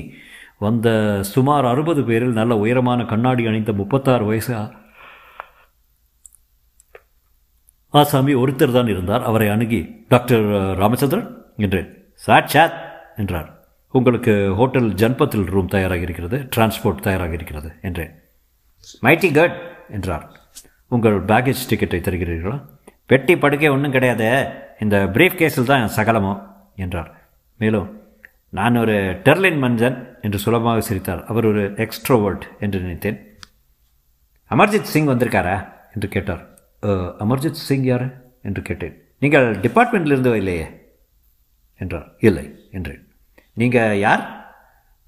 வந்த 0.59 0.87
சுமார் 1.23 1.65
அறுபது 1.65 2.03
பேரில் 2.03 2.37
நல்ல 2.39 2.57
உயரமான 2.57 3.05
கண்ணாடி 3.05 3.45
அணிந்த 3.45 3.73
முப்பத்தாறு 3.73 4.25
வயசு 4.25 4.55
ஆசாமி 7.89 8.33
ஒருத்தர் 8.35 8.71
தான் 8.71 8.87
இருந்தார். 8.87 9.23
அவரை 9.23 9.47
அணுகி 9.49 10.05
டாக்டர் 10.07 10.43
ராமச்சந்திரன்? 10.77 11.29
என்றேன். 11.57 11.89
சாட்சாத் 12.13 12.77
என்றார். 13.17 13.49
உங்களுக்கு 13.91 14.53
ஹோட்டல் 14.55 14.93
ஜன்பத்தில் 14.93 15.45
ரூம் 15.45 15.67
தயாராக 15.67 16.01
இருக்கிறது 16.01 16.37
டிரான்ஸ்போர்ட் 16.55 17.05
தயாராக 17.07 17.33
இருக்கிறது 17.33 17.71
என்றேன். 17.81 18.11
மைட்டி 19.01 19.33
கட் 19.33 19.61
என்றார். 19.89 20.31
உங்கள் 20.87 21.25
பேக்கேஜ் 21.25 21.65
டிக்கெட்டை 21.69 21.99
தருகிறீர்களா? 22.01 22.59
பெட்டி 23.12 23.34
படுக்கை 23.38 23.70
ஒன்றும் 23.75 23.96
கிடையாது. 23.96 24.27
இந்த 24.84 24.98
பிரீஃப் 25.15 25.39
கேஸில் 25.39 25.70
தான் 25.72 25.91
சகலமோ 25.96 26.34
என்றார். 26.84 27.10
மேலும் 27.60 27.89
நான் 28.50 28.80
ஒரு 28.84 28.96
டெர்லின் 29.25 29.60
மஞ்சன் 29.63 29.98
என்று 30.22 30.38
சுலபமாக 30.44 30.82
சிரித்தார். 30.88 31.22
அவர் 31.32 31.46
ஒரு 31.51 31.63
எக்ஸ்ட்ரோவர்ட் 31.84 32.46
என்று 32.60 32.80
நினைத்தேன். 32.80 33.20
அமர்ஜித் 34.51 34.89
சிங் 34.94 35.10
வந்திருக்காரா 35.12 35.58
என்று 35.94 36.08
கேட்டார். 36.15 36.44
அமர்ஜித் 37.24 37.62
சிங் 37.68 37.86
யார் 37.91 38.06
என்று 38.41 38.62
கேட்டேன். 38.70 38.96
நீங்கள் 39.20 39.48
டிபார்ட்மெண்ட்லேருந்து 39.65 40.34
இல்லையே 40.41 40.68
என்றார். 41.82 42.08
இல்லை 42.20 42.46
என்றேன். 42.72 43.03
நீங்கள் 43.53 44.00
யார்? 44.06 44.24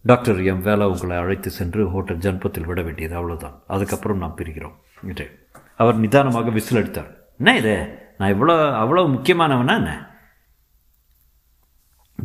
Doctor 0.06 0.40
M. 0.52 0.64
வேலை 0.70 0.86
உங்களை 0.94 1.18
அழைத்து 1.24 1.50
சென்று 1.58 1.84
ஹோட்டல் 1.94 2.24
ஜன்பத்தில் 2.26 2.70
விட 2.70 2.82
வேண்டியது 2.82 3.16
அவ்வளோதான் 3.20 3.58
அதுக்கப்புறம் 3.76 4.22
நாம் 4.24 4.38
பிரிகிறோம் 4.40 4.78
என்றேன். 5.08 5.36
அவர் 5.76 6.02
நிதானமாக 6.06 6.50
விசில் 6.60 6.80
அடித்தார். 6.82 7.12
என்ன 7.44 7.58
இது? 7.58 8.00
நான் 8.18 8.34
இவ்வளோ 8.34 8.54
அவ்வளோ 8.82 9.02
முக்கியமானவனா 9.16 9.74
என்ன? 9.74 10.08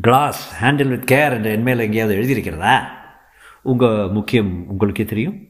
கிளாஸ் 0.01 0.65
ஹேண்டில் 0.65 0.89
வித் 0.89 1.11
கேர் 1.11 1.33
என்ற 1.33 1.51
என்மேல் 1.51 1.79
எங்கேயாவது 1.79 2.19
எழுதியிருக்கிறதா? 2.19 2.89
உங்கள் 3.63 4.09
முக்கியம் 4.09 4.69
உங்களுக்கே 4.69 5.05
தெரியும். 5.05 5.47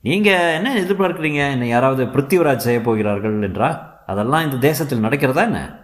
நீங்கள் 0.00 0.54
என்ன 0.54 0.74
எதிர்பார்க்குறீங்க? 0.74 1.50
என்னை 1.50 1.68
யாராவது 1.68 2.04
பிருத்திவராஜ் 2.04 2.56
செய்ய 2.56 2.80
போகிறார்கள் 2.80 3.42
என்றா? 3.42 4.02
அதெல்லாம் 4.06 4.44
இந்த 4.44 4.56
தேசத்தில் 4.56 5.02
நடக்கிறதா 5.02 5.36
என்ன? 5.36 5.80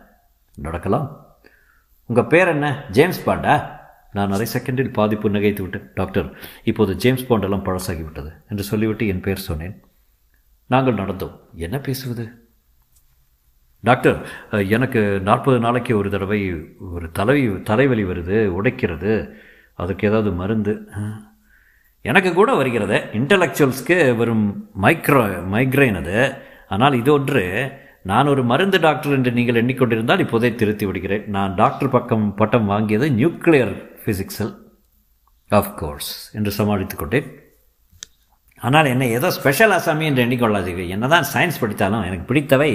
நடக்கலாம். 0.54 1.36
உங்கள் 2.06 2.26
பேர் 2.26 2.48
என்ன? 2.48 2.84
ஜேம்ஸ் 2.90 3.28
பாண்டா? 3.28 3.78
நான் 4.12 4.32
அரை 4.32 4.46
செகண்டில் 4.52 4.92
பாதிப்பு 4.92 5.30
நகைத்து 5.30 5.60
விட்டேன். 5.60 5.90
டாக்டர் 5.94 6.34
இப்போது 6.64 6.96
ஜேம்ஸ் 6.96 7.32
பாண்டெல்லாம் 7.32 7.66
பழசாகிவிட்டது 7.68 8.32
என்று 8.48 8.62
சொல்லிவிட்டு 8.62 9.06
என் 9.06 9.20
பேர் 9.20 9.36
சொன்னேன். 9.36 9.84
நாங்கள் 10.66 10.94
நடந்தோம். 10.94 11.40
என்ன 11.54 11.78
பேசுவது? 11.78 12.39
டாக்டர் 13.88 14.16
எனக்கு 14.76 15.00
நாற்பது 15.28 15.58
நாளைக்கு 15.66 15.92
ஒரு 16.00 16.08
தடவை 16.14 16.40
ஒரு 16.94 17.06
தலை 17.18 17.38
தலைவலி 17.70 18.04
வருது 18.10 18.38
உடைக்கிறது. 18.58 19.12
அதுக்கு 19.82 20.08
ஏதாவது 20.10 20.30
மருந்து 20.40 20.74
எனக்கு 22.04 22.30
கூட 22.38 22.50
வருகிறது. 22.60 22.98
இன்டலெக்சுவல்ஸ்க்கு 23.18 23.98
வரும் 24.20 24.46
மைக்ரோ 24.84 25.22
மைக்ரைன் 25.54 25.98
அது. 26.02 26.18
ஆனால் 26.74 26.98
இது 27.00 27.10
ஒன்று 27.18 27.44
நான் 28.10 28.30
ஒரு 28.32 28.42
மருந்து 28.50 28.78
டாக்டர் 28.86 29.16
என்று 29.16 29.30
நீங்கள் 29.38 29.60
எண்ணிக்கொண்டிருந்தால் 29.62 30.22
இப்போதே 30.24 30.50
திருத்தி 30.60 30.84
விடுகிறேன். 30.88 31.24
நான் 31.36 31.56
டாக்டர் 31.62 31.94
பக்கம் 31.96 32.26
பட்டம் 32.40 32.70
வாங்கியது 32.72 33.08
நியூக்ளியர் 33.20 33.74
ஃபிசிக்ஸில் 34.02 34.54
கோர்ஸ் 35.80 36.12
என்று 36.38 36.50
சமாளித்து 36.58 36.96
கொண்டேன். 36.96 37.28
ஆனால் 38.62 38.88
என்னை 38.92 39.08
ஏதோ 39.18 39.28
ஸ்பெஷல் 39.36 39.74
அசாமி 39.76 40.04
என்று 40.08 40.24
எண்ணிக்கொள்ளாதீர்கள். 40.24 40.92
என்னதான் 40.94 41.26
சயின்ஸ் 41.32 41.60
படித்தாலும் 41.62 42.04
எனக்கு 42.08 42.28
பிடித்தவை 42.30 42.72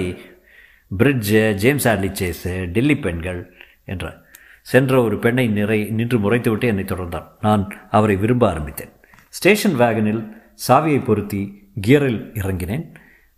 bridge 0.90 1.54
James 1.54 1.88
Hadley 1.88 2.10
Chase 2.20 2.66
Delhi 2.66 2.96
பெண்கள் 2.96 3.40
என்ற 3.84 4.24
சென்ற 4.62 5.02
ஒரு 5.02 5.18
பெண்ணை 5.18 5.46
நிறை 5.46 5.84
நின்று 5.84 6.18
முறைத்துவிட்டு 6.18 6.64
என்னை 6.64 6.84
தொடர்ந்தார். 6.84 7.26
நான் 7.40 7.64
அவரை 7.90 8.16
விரும்ப 8.16 8.48
ஆரம்பித்தேன். 8.48 8.88
ஸ்டேஷன் 9.28 9.78
வேகனில் 9.78 10.22
சாவியை 10.68 11.04
பொருத்தி 11.04 11.70
கியரில் 11.86 12.20
இறங்கினேன். 12.34 12.84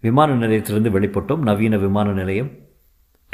விமான 0.00 0.34
நிலையத்திலிருந்து 0.34 1.00
வெளிப்பட்டோம். 1.00 1.38
நவீன 1.38 1.76
விமான 1.76 2.12
நிலையம் 2.12 2.50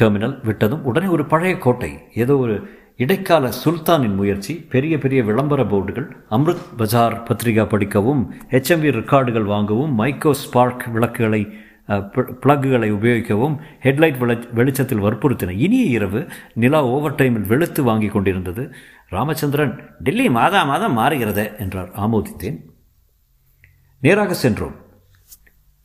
டெர்மினல் 0.03 0.39
விட்டதும் 0.45 0.83
உடனே 0.83 1.07
ஒரு 1.07 1.27
பழைய 1.27 1.59
கோட்டை 1.59 1.99
ஏதோ 2.15 2.37
ஒரு 2.37 2.71
இடைக்கால 2.97 3.49
சுல்தானின் 3.65 4.15
முயற்சி 4.15 4.55
பெரிய 4.55 4.99
பெரிய 4.99 5.23
விளம்பர 5.23 5.63
போர்டுகள் 5.63 6.09
அம்ருத் 6.31 6.67
பஜார் 6.77 7.23
பத்திரிகா 7.23 7.69
படிக்கவும் 7.69 8.35
ஹெச்எம்வி 8.51 8.91
ரெக்கார்டுகள் 8.99 9.45
வாங்கவும் 9.45 9.99
மைக்கோ 9.99 10.31
ஸ்பார்க் 10.31 10.87
விளக்குகளை 10.93 11.43
பிளக்குகளை 11.89 12.89
உபயோகிக்கவும் 12.91 13.57
ஹெட்லைட் 13.83 14.19
வெளி 14.19 14.37
வெளிச்சத்தில் 14.53 15.03
வற்புறுத்தின 15.03 15.51
இனிய 15.51 15.85
இரவு 15.85 16.21
நிலா 16.55 16.85
ஓவர் 16.85 17.15
டைமில் 17.15 17.47
வெளுத்து 17.47 17.83
வாங்கி 17.83 18.07
கொண்டிருந்தது. 18.07 18.75
ராமச்சந்திரன் 19.09 19.75
டெல்லி 19.99 20.29
மாதா 20.31 20.65
மாதம் 20.65 20.97
மாறுகிறதே 20.99 21.59
என்றார். 21.59 21.91
ஆமோதித்தேன். 22.05 22.59
நேராக 24.01 24.35
சென்றோம். 24.35 24.77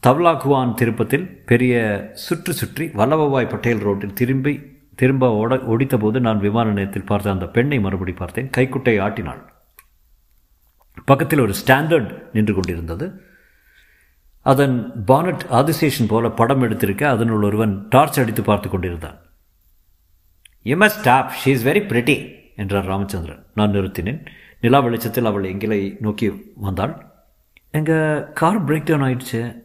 தவ்லாகுவான் 0.08 0.74
திருப்பத்தில் 0.74 1.44
பெரிய 1.46 1.76
சுற்றி 2.14 2.52
சுற்றி 2.52 2.86
வல்லபாய் 3.00 3.50
பட்டேல் 3.50 3.84
ரோட்டில் 3.88 4.14
திரும்பி 4.14 4.54
திரும்ப 4.96 5.32
ஓட 5.32 5.56
ஒடித்தபோது 5.56 6.20
நான் 6.20 6.40
விமான 6.40 6.70
நிலையத்தில் 6.70 7.06
பார்த்த 7.06 7.32
அந்த 7.32 7.48
பெண்ணை 7.48 7.80
மறுபடி 7.80 8.12
பார்த்தேன். 8.12 8.50
கைக்குட்டை 8.58 9.02
ஆட்டினாள். 9.02 9.42
பக்கத்தில் 11.06 11.40
ஒரு 11.40 11.54
ஸ்டாண்டர்ட் 11.62 12.10
நின்று 12.34 12.54
கொண்டிருந்தது. 12.54 13.06
அதன் 14.42 14.92
பானட் 15.08 15.40
ஆதிசேஷன் 15.52 16.08
போல 16.08 16.30
படம் 16.30 16.62
எடுத்திருக்க 16.62 17.04
அதனுள் 17.04 17.44
ஒருவன் 17.44 17.88
டார்ச் 17.90 18.20
அடித்து 18.20 18.42
பார்த்து 18.42 18.70
கொண்டிருந்தான். 18.70 19.18
You 20.62 20.78
must 20.78 20.86
stop 20.86 21.32
she 21.46 21.48
is 21.48 21.66
very 21.66 21.70
pretty 21.70 22.36
என்றார் 22.56 22.86
ராமச்சந்திரன். 22.86 23.46
நான் 23.56 23.72
நிறுத்தினேன். 23.72 24.26
நிலா 24.62 24.80
வெளிச்சத்தில் 24.80 25.26
அவள் 25.26 25.44
எங்களை 25.44 25.98
நோக்கி 26.00 26.54
வந்தாள். 26.56 27.06
எங்கள் 27.72 28.32
கார் 28.34 28.66
பிரேக் 28.66 28.84
டவுன் 28.84 29.02
ஆயிடுச்சு. 29.02 29.62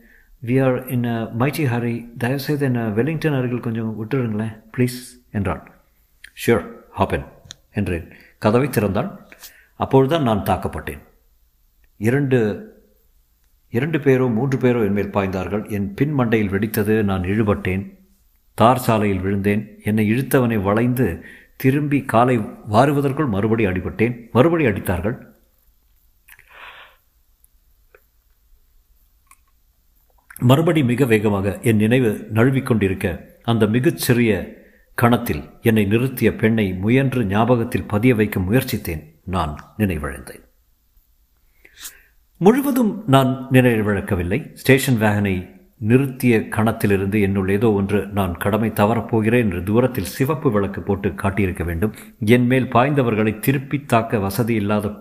We 0.46 0.64
are 0.64 0.86
in 0.86 1.04
a 1.04 1.30
mighty 1.38 1.64
hurry 1.64 2.12
தயவுசெய்து 2.18 2.64
என்னை 2.64 2.82
வெலிங்டன் 2.82 3.38
அருகில் 3.38 3.60
கொஞ்சம் 3.60 4.04
விட்டுருங்களேன் 4.04 4.62
ப்ளீஸ் 4.76 4.98
என்றாள். 5.30 5.70
ஷியோர் 6.46 6.70
ஹாப்பன் 6.98 7.24
என்றேன். 7.72 8.12
கதவை 8.38 8.68
திறந்தாள். 8.68 9.18
அப்பொழுதுதான் 9.76 10.22
நான் 10.22 10.56
தாக்கப்பட்டேன். 10.56 11.00
இரண்டு 11.96 12.72
இரண்டு 13.76 13.98
பேரோ 13.98 14.26
மூன்று 14.34 14.56
பேரோ 14.58 14.80
என்மேல் 14.88 15.14
பாய்ந்தார்கள். 15.16 15.62
என் 15.76 15.86
பின் 15.98 16.14
மண்டையில் 16.18 16.52
வெடித்தது 16.54 16.94
நான் 17.10 17.28
இழுபட்டேன். 17.32 17.84
தார் 18.60 18.82
சாலையில் 18.86 19.22
விழுந்தேன். 19.24 19.62
என்னை 19.84 20.04
இழுத்தவனை 20.12 20.58
வளைந்து 20.62 21.06
திரும்பி 21.62 21.98
காலை 22.12 22.36
வாருவதற்குள் 22.74 23.32
மறுபடி 23.36 23.64
அடிபட்டேன். 23.66 24.14
மறுபடி 24.32 24.64
அடித்தார்கள். 24.70 25.16
மறுபடி 30.50 30.80
மிக 30.84 31.04
வேகமாக 31.12 31.58
என் 31.70 31.82
நினைவு 31.82 32.10
நழுவிக்கொண்டிருக்க 32.34 33.08
அந்த 33.50 33.64
மிகச்சிறிய 33.74 34.32
கணத்தில் 35.02 35.44
என்னை 35.68 35.84
நிறுத்திய 35.92 36.30
பெண்ணை 36.40 36.66
முயன்று 36.84 37.22
ஞாபகத்தில் 37.34 37.90
பதிய 37.92 38.14
வைக்க 38.14 38.40
முயற்சித்தேன். 38.40 39.04
நான் 39.34 39.54
நினைவடைந்தேன் 39.78 40.43
முழுவதும் 42.38 43.04
நான் 43.06 43.48
நினைவிழக்கவில்லை 43.52 44.50
ஸ்டேஷன் 44.54 44.94
வேகனை 44.94 45.52
நிறுத்திய 45.88 46.48
கணத்திலிருந்து 46.48 47.20
என்னுள் 47.20 47.48
ஏதோ 47.48 47.72
ஒன்று 47.72 48.06
நான் 48.06 48.36
கடமை 48.36 48.70
தவறப்போகிறேன் 48.70 49.44
என்று 49.46 49.62
தூரத்தில் 49.62 50.04
சிவப்பு 50.04 50.50
விளக்கு 50.50 50.80
போட்டு 50.82 51.08
காட்டியிருக்க 51.08 51.64
வேண்டும். 51.64 51.92
என் 52.18 52.46
மேல் 52.46 52.64
பாய்ந்தவர்களை 52.64 53.38
திருப்பி 53.38 53.84
தாக்க 53.86 54.18
வசதி 54.18 54.54
இல்லாத 54.54 54.92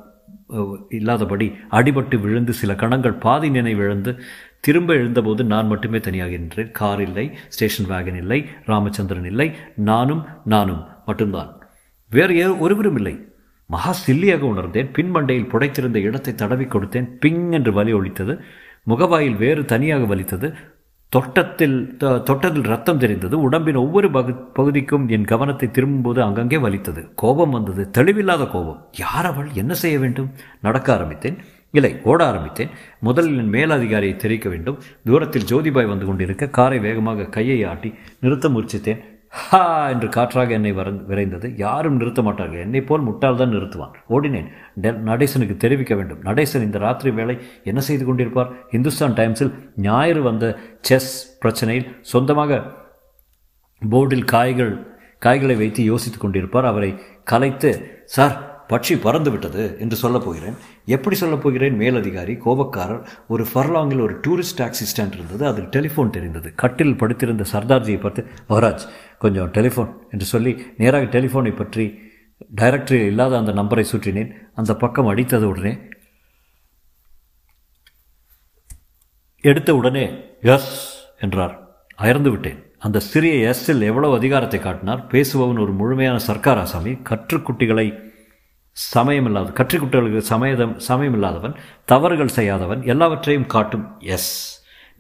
இல்லாதபடி 0.90 1.52
அடிபட்டு 1.72 2.22
விழுந்து 2.22 2.54
சில 2.54 2.76
கணங்கள் 2.76 3.14
பாதி 3.14 3.50
நினைவிழந்து 3.50 4.20
திரும்ப 4.60 4.94
எழுந்தபோது 4.94 5.44
நான் 5.44 5.68
மட்டுமே 5.68 6.00
தனியாக 6.00 6.32
நின்றேன். 6.32 6.72
கார் 6.72 7.02
இல்லை 7.02 7.32
ஸ்டேஷன் 7.50 7.86
வேகன் 7.86 8.18
இல்லை 8.18 8.46
ராமச்சந்திரன் 8.66 9.26
இல்லை. 9.26 9.52
நானும் 9.76 10.26
நானும் 10.46 10.84
மட்டும்தான். 11.06 11.62
வேறு 12.10 12.60
ஒருவரும் 12.60 12.96
இல்லை. 12.96 13.33
மகா 13.66 13.96
சில்லியாக 14.08 14.40
உணர்ந்தேன். 14.40 14.92
பின்மண்டையில் 14.96 15.50
புடைத்திருந்த 15.50 16.02
இடத்தை 16.02 16.36
தடவி 16.36 16.64
கொடுத்தேன். 16.64 17.10
பிங் 17.26 17.52
என்று 17.52 17.74
வலி 17.74 17.94
ஒழித்தது. 17.94 18.40
முகவாயில் 18.84 19.38
வேறு 19.38 19.66
தனியாக 19.66 20.04
வலித்தது. 20.04 20.54
தொட்டத்தில் 21.10 21.98
தொட்டதில் 22.00 22.64
ரத்தம் 22.64 22.98
தெரிந்தது. 22.98 23.42
உடம்பின் 23.42 23.76
ஒவ்வொரு 23.76 24.12
பகு 24.12 24.34
பகுதிக்கும் 24.36 25.08
என் 25.08 25.26
கவனத்தை 25.26 25.72
திரும்பும்போது 25.72 26.22
அங்கங்கே 26.22 26.58
வலித்தது. 26.58 27.12
கோபம் 27.16 27.50
வந்தது. 27.50 27.90
தெளிவில்லாத 27.98 28.52
கோபம். 28.52 28.90
யார் 28.98 29.26
அவள்? 29.26 29.50
என்ன 29.54 29.74
செய்ய 29.74 30.00
வேண்டும்? 30.00 30.32
நடக்க 30.62 30.94
ஆரம்பித்தேன். 30.94 31.38
இல்லை 31.72 32.00
ஓட 32.04 32.26
ஆரம்பித்தேன். 32.26 32.70
முதலில் 33.00 33.38
என் 33.38 33.50
மேலதிகாரியை 33.50 34.16
தெரிவிக்க 34.16 34.50
வேண்டும். 34.50 34.80
தூரத்தில் 35.06 35.50
ஜோதிபாய் 35.52 35.92
வந்து 35.94 36.06
கொண்டிருக்க 36.06 36.48
காரை 36.48 36.80
வேகமாக 36.80 37.26
கையை 37.26 37.64
ஆட்டி 37.64 37.94
நிறுத்த 38.20 38.50
முயற்சித்தேன். 38.50 39.02
ஹா 39.36 39.90
என்று 39.90 40.10
காற்றாக 40.10 40.52
என்னை 40.52 40.72
வர 40.72 40.90
விரைந்தது. 40.92 41.54
யாரும் 41.58 41.96
நிறுத்த 41.96 42.22
மாட்டார்கள். 42.22 42.60
என்னை 42.60 42.82
போல் 42.82 43.06
முட்டால் 43.06 43.36
தான் 43.36 43.54
நிறுத்துவான். 43.54 43.94
ஓடினேன். 44.10 44.50
நடேசனுக்கு 44.82 45.58
தெரிவிக்க 45.58 45.96
வேண்டும். 45.96 46.22
நடேசன் 46.24 46.66
இந்த 46.68 46.78
ராத்திரி 46.78 47.12
வேலை 47.12 47.38
என்ன 47.64 47.80
செய்து 47.80 48.06
கொண்டிருப்பார்? 48.06 48.52
இந்துஸ்தான் 48.72 49.12
டைம்ஸில் 49.12 49.54
ஞாயிறு 49.76 50.22
வந்த 50.22 50.58
செஸ் 50.82 51.40
பிரச்சனையில் 51.46 51.90
சொந்தமாக 52.02 52.62
போர்டில் 53.92 54.26
காய்கள் 54.26 54.74
காய்களை 55.20 55.56
வைத்து 55.56 55.84
யோசித்து 55.84 56.20
கொண்டிருப்பார். 56.20 56.72
அவரை 56.74 57.00
கலைத்து 57.24 58.02
சார் 58.06 58.52
பட்சி 58.70 59.02
பறந்து 59.02 59.32
விட்டது 59.32 59.76
என்று 59.80 59.96
சொல்லப் 59.96 60.26
போகிறேன். 60.26 60.54
எப்படி 60.86 61.16
சொல்லப் 61.16 61.44
போகிறேன்? 61.44 61.76
மேலதிகாரி 61.80 62.34
கோபக்காரர் 62.46 63.02
ஒரு 63.28 63.46
ஃபர்லாங்கில் 63.54 64.02
ஒரு 64.02 64.20
டூரிஸ்ட் 64.28 64.60
டாக்ஸி 64.60 64.86
ஸ்டாண்ட் 64.92 65.14
இருந்தது. 65.14 65.44
அதில் 65.46 65.70
டெலிஃபோன் 65.76 66.10
தெரிந்தது. 66.10 66.54
கட்டில் 66.56 66.98
படுத்திருந்த 66.98 67.44
சர்தார்ஜியை 67.52 68.00
பார்த்து 68.00 68.28
மகராஜ் 68.50 68.86
கொஞ்சம் 69.24 69.52
டெலிஃபோன் 69.58 69.92
என்று 70.14 70.26
சொல்லி 70.34 70.54
நேராக 70.82 71.10
டெலிஃபோனை 71.16 71.54
பற்றி 71.58 71.86
டைரக்டரியில் 72.62 73.10
இல்லாத 73.12 73.34
அந்த 73.42 73.52
நம்பரை 73.60 73.86
சுற்றினேன். 73.90 74.32
அந்த 74.60 74.72
பக்கம் 74.84 75.10
அடித்தது 75.12 75.46
உடனே 75.52 75.74
எடுத்த 79.44 79.70
உடனே 79.80 80.06
எஸ் 80.54 80.74
என்றார். 81.26 81.54
அயர்ந்து 82.04 82.30
விட்டேன். 82.34 82.60
அந்த 82.86 82.98
சிறிய 83.10 83.34
எஸ்ஸில் 83.50 83.84
எவ்வளவு 83.90 84.14
அதிகாரத்தை 84.20 84.60
காட்டினார்? 84.62 85.02
பேசுபவன் 85.12 85.62
ஒரு 85.66 85.74
முழுமையான 85.82 86.18
சர்க்கார் 86.28 86.62
ஆசாமி 86.64 86.94
கற்றுக்குட்டிகளை 87.10 87.88
சமயமில்லாத 88.78 89.54
கற்றுக்குட்டிகளுக்கு 89.60 90.22
சமயதம் 90.32 90.74
சமயமில்லாதவன் 90.88 91.58
தவறுகள் 91.92 92.36
செய்யாதவன் 92.38 92.82
எல்லாவற்றையும் 92.92 93.52
காட்டும் 93.54 93.86
எஸ் 94.16 94.32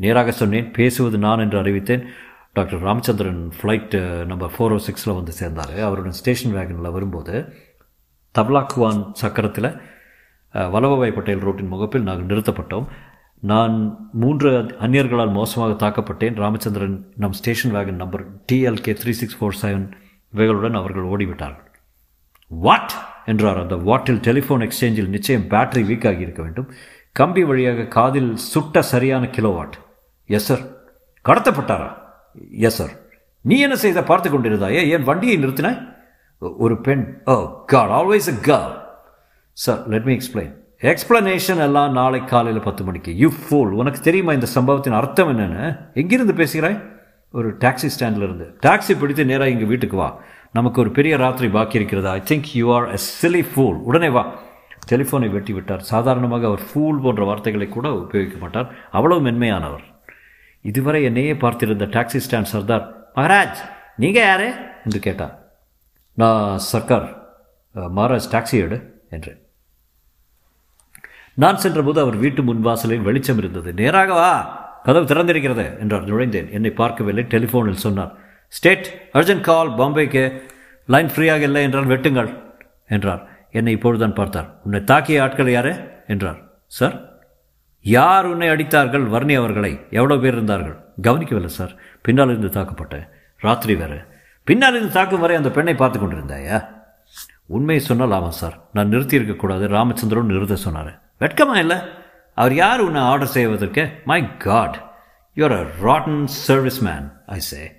நேராக 0.03 0.31
சொன்னேன் 0.41 0.69
பேசுவது 0.77 1.17
நான் 1.25 1.43
என்று 1.45 1.57
அறிவித்தேன். 1.61 2.03
Doctor 2.57 2.83
Ramachandran 2.87 3.39
flight 3.57 3.99
number 4.31 4.51
four 4.55 4.73
O 4.75 4.79
சிக்ஸில் 4.87 5.15
வந்து 5.19 5.33
சேர்ந்தார். 5.37 5.71
அவருடைய 5.85 6.11
ஸ்டேஷன் 6.17 6.53
வேகனில் 6.57 6.91
வரும்போது 6.95 7.33
தப்லாக்குவான் 8.37 8.99
சக்கரத்தில் 9.21 9.69
வல்லபாய் 10.73 11.15
பட்டேல் 11.15 11.41
ரோட்டின் 11.45 11.71
முகப்பில் 11.71 12.05
நாங்கள் 12.09 12.29
நிறுத்தப்பட்டோம். 12.31 12.85
நான் 13.51 13.75
மூன்று 14.23 14.49
அந்நியர்களால் 14.85 15.33
மோசமாக 15.39 15.77
தாக்கப்பட்டேன். 15.83 16.37
ராமச்சந்திரன் 16.43 16.97
நம் 17.23 17.35
station 17.39 17.73
wagon 17.77 17.99
number 18.03 18.23
DLK 18.51 18.95
three 19.01 19.15
six 19.21 19.39
four 19.39 19.57
seven 19.63 19.87
இவைகளுடன் 20.33 20.77
அவர்கள் 20.81 21.09
ஓடிவிட்டார்கள். 21.13 21.67
வாட் 22.51 22.95
என்றார். 23.33 23.61
அந்த 23.63 23.77
வாட்டில் 23.89 24.21
டெலிஃபோன் 24.29 24.65
எக்ஸ்சேஞ்சில் 24.67 25.11
நிச்சயம் 25.15 25.49
பேட்டரி 25.55 25.85
வீக் 25.89 26.07
ஆகி 26.11 26.25
இருக்க 26.27 26.41
வேண்டும். 26.47 26.69
கம்பி 27.21 27.45
வழியாக 27.49 27.89
காதில் 27.97 28.31
சுட்ட 28.51 28.85
சரியான 28.93 29.25
கிலோ 29.39 29.53
வாட் 29.57 29.75
எஸ் 30.37 30.49
சார் 30.51 30.63
கடத்தப்பட்டாரா? 31.25 31.89
எஸ் 32.67 32.77
சார் 32.79 32.93
நீ 33.41 33.59
என்ன 33.59 33.75
செய்த? 33.75 34.03
பார்த்து 34.03 34.27
கொண்டிருந்தாயே? 34.29 34.89
என் 34.89 35.03
வண்டியை 35.03 35.37
நிறுத்தினாய் 35.37 35.79
ஒரு 36.39 36.81
பெண். 36.81 37.03
ஓ 37.25 37.35
God 37.65 37.93
always 37.99 38.29
a 38.33 38.35
girl 38.49 38.73
sir 39.53 39.81
let 39.87 40.03
me 40.03 40.13
explain 40.13 40.51
explanation 40.91 41.61
எல்லாம் 41.65 41.91
நாளை 41.91 42.19
காலையில் 42.23 42.63
பத்து 42.63 42.83
மணிக்கு. 42.83 43.17
யூ 43.17 43.29
ஃபோல் 43.43 43.71
உனக்கு 43.81 43.99
தெரியுமா 43.99 44.31
இந்த 44.33 44.45
சம்பவத்தின் 44.45 44.93
அர்த்தம் 44.93 45.29
என்னென்னு? 45.33 45.79
எங்கிருந்து 45.93 46.33
பேசுகிறாய்? 46.33 46.79
ஒரு 47.31 47.49
டாக்ஸி 47.59 47.89
ஸ்டாண்டில் 47.95 48.23
இருந்து. 48.23 48.57
டாக்ஸி 48.65 48.99
பிடித்து 48.99 49.25
நேராக 49.25 49.49
எங்கள் 49.49 49.67
வீட்டுக்கு 49.67 49.97
வா. 49.97 50.19
நமக்கு 50.51 50.81
ஒரு 50.81 50.91
பெரிய 50.91 51.17
ராத்திரி 51.17 51.49
பாக்கி 51.49 51.75
இருக்கிறதா? 51.75 52.11
I 52.11 52.21
think 52.31 52.49
you 52.53 52.73
are 52.73 52.91
a 52.91 52.99
silly 53.21 53.43
fool 53.53 53.77
உடனே 53.89 54.09
வா. 54.09 54.25
டெலிஃபோனை 54.91 55.31
வெட்டி 55.31 55.53
விட்டார். 55.53 55.81
சாதாரணமாக 55.81 56.45
அவர் 56.45 56.63
ஃபூல் 56.69 57.01
போன்ற 57.01 57.23
வார்த்தைகளை 57.23 57.69
கூட 57.69 57.93
உபயோகிக்க 57.93 58.37
மாட்டார். 58.37 58.69
அவ்வளவு 58.91 59.21
மென்மையானவர். 59.21 59.85
இதுவரை 60.63 61.03
என்னையே 61.03 61.33
பார்த்திருந்த 61.33 61.85
டாக்ஸி 61.95 62.19
ஸ்டாண்ட் 62.25 62.51
சர்தார் 62.53 62.85
மகாராஜ் 63.15 63.61
நீங்கள் 63.97 64.23
யாரு? 64.23 64.49
என்று 64.85 64.99
கேட்டார் 64.99 65.33
நான் 66.13 66.57
சர்க்கார் 66.57 67.07
மகாராஜ் 67.75 68.29
டாக்ஸி 68.31 68.57
எடு 68.65 68.77
என்றேன். 69.09 69.39
நான் 71.33 71.57
சென்றபோது 71.57 71.99
அவர் 71.99 72.17
வீட்டு 72.17 72.41
முன்வாசலில் 72.43 73.01
வெளிச்சம் 73.01 73.37
இருந்தது. 73.37 73.73
நேராக 73.73 74.13
வா 74.13 74.31
கதவு 74.83 75.05
திறந்திருக்கிறது 75.05 75.79
என்றார். 75.79 76.05
நுழைந்தேன். 76.05 76.49
என்னை 76.51 76.71
பார்க்கவில்லை. 76.71 77.23
டெலிஃபோனில் 77.23 77.83
சொன்னார். 77.85 78.11
ஸ்டேட் 78.47 78.87
அர்ஜென்ட் 79.13 79.41
கால் 79.41 79.69
பாம்பேக்கு 79.69 80.23
லைன் 80.85 81.11
ஃப்ரீயாக 81.13 81.41
இல்லை 81.41 81.61
என்றால் 81.63 81.85
வெட்டுங்கள் 81.85 82.29
என்றார். 82.87 83.21
என்னை 83.51 83.73
இப்பொழுதுதான் 83.73 84.17
பார்த்தார். 84.19 84.49
உன்னை 84.63 84.79
தாக்கிய 84.91 85.21
ஆட்கள் 85.21 85.51
யாரு? 85.51 85.73
என்றார். 86.07 86.39
சார் 86.65 86.95
யார் 87.83 88.25
உன்னை 88.25 88.49
அடித்தார்கள்? 88.49 89.07
வர்ணி 89.07 89.33
அவர்களை. 89.33 89.85
எவ்வளோ 89.89 90.17
பேர் 90.17 90.33
இருந்தார்கள்? 90.33 90.77
கவனிக்கவில்லை 91.01 91.49
சார். 91.49 91.75
பின்னால் 92.01 92.37
இருந்து 92.37 92.61
தாக்கப்பட்டேன் 92.61 93.09
ராத்திரி 93.37 93.75
வேறு. 93.75 94.05
பின்னால் 94.43 94.75
இருந்து 94.75 94.93
தாக்கும் 94.93 95.19
வரை 95.19 95.35
அந்த 95.35 95.51
பெண்ணை 95.51 95.75
பார்த்து 95.75 95.99
கொண்டிருந்தாயா? 95.99 96.67
உண்மையை 97.45 97.85
சொன்னால் 97.85 98.11
ஆமாம் 98.11 98.31
சார். 98.31 98.69
நான் 98.73 98.87
நிறுத்தி 98.87 99.15
இருக்கக்கூடாது 99.15 99.67
ராமச்சந்திரன் 99.67 100.25
நிறுத்த 100.25 100.55
சொன்னார். 100.55 101.01
வெட்கமா 101.19 101.55
இல்லை? 101.55 101.77
அவர் 102.33 102.53
யார் 102.53 102.79
உன்னை 102.79 103.01
ஆர்டர் 103.01 103.27
செய்வதற்கு? 103.27 103.89
My 104.05 104.37
God 104.37 104.91
you're 105.35 105.59
a 105.59 105.65
rotten 105.81 106.25
service 106.25 106.81
man 106.81 107.11
I 107.25 107.39
say 107.39 107.71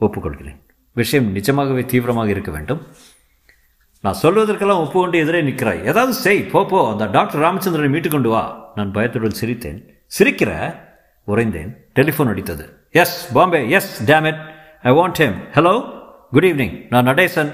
ஒப்புக்கொள்கிறேன். 0.00 0.60
விஷயம் 0.92 1.32
நிஜமாகவே 1.32 1.84
தீவிரமாக 1.84 2.30
இருக்க 2.30 2.50
வேண்டும். 2.50 2.86
நான் 4.00 4.16
சொல்வதற்கெல்லாம் 4.22 4.82
ஒப்புக்கொண்டு 4.84 5.18
எதிரே 5.18 5.42
நிற்கிறாய். 5.42 5.84
ஏதாவது 5.84 6.12
செய். 6.12 6.42
போ 6.42 6.90
அந்த 6.92 7.06
டாக்டர் 7.06 7.40
ராமச்சந்திரனை 7.40 7.88
மீட்டு 7.88 8.08
கொண்டு 8.08 8.28
வா. 8.28 8.59
நான் 8.74 8.92
பயத்துடன் 8.92 9.38
சிரித்தேன். 9.40 9.88
சிரிக்கிற? 10.18 10.76
உறைந்தேன். 11.26 11.72
டெலிஃபோன் 11.94 12.30
அடித்தது. 12.32 12.64
Yes 12.90 13.32
Bombay 13.32 13.70
yes 13.70 14.12
damned 14.12 14.40
I 14.82 14.92
want 14.92 15.18
him 15.18 15.34
hello 15.54 15.98
good 16.30 16.44
evening 16.44 16.86
நான் 16.90 17.06
நடேசன். 17.06 17.52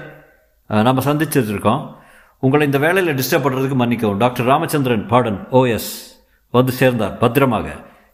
நம்ம 0.67 1.13
சந்திச்சிருக்கோம். 1.13 1.95
உங்களை 2.39 2.65
இந்த 2.65 2.77
வேலையில் 2.77 3.15
டிஸ்டர்ப் 3.15 3.45
பண்ணுறதுக்கு 3.45 3.73
மன்னிக்கவும். 3.73 4.17
டாக்டர் 4.17 4.45
ராமச்சந்திரன் 4.45 5.07
பாடன் 5.07 5.47
ஓஎஸ் 5.51 5.91
oh, 6.03 6.15
வந்து 6.49 6.71
சேர்ந்தார். 6.71 7.17
பத்திரமாக 7.17 7.67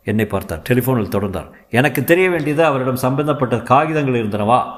என்னை 0.03 0.25
பார்த்தார். 0.25 0.61
டெலிஃபோனில் 0.69 1.13
தொடர்ந்தார். 1.15 1.49
எனக்கு 1.69 2.03
தெரிய 2.03 2.29
வேண்டியது 2.29 2.65
அவரிடம் 2.65 2.95
சம்பந்தப்பட்ட 2.95 3.57
காகிதங்கள் 3.57 4.21
இருந்தனவா? 4.23 4.73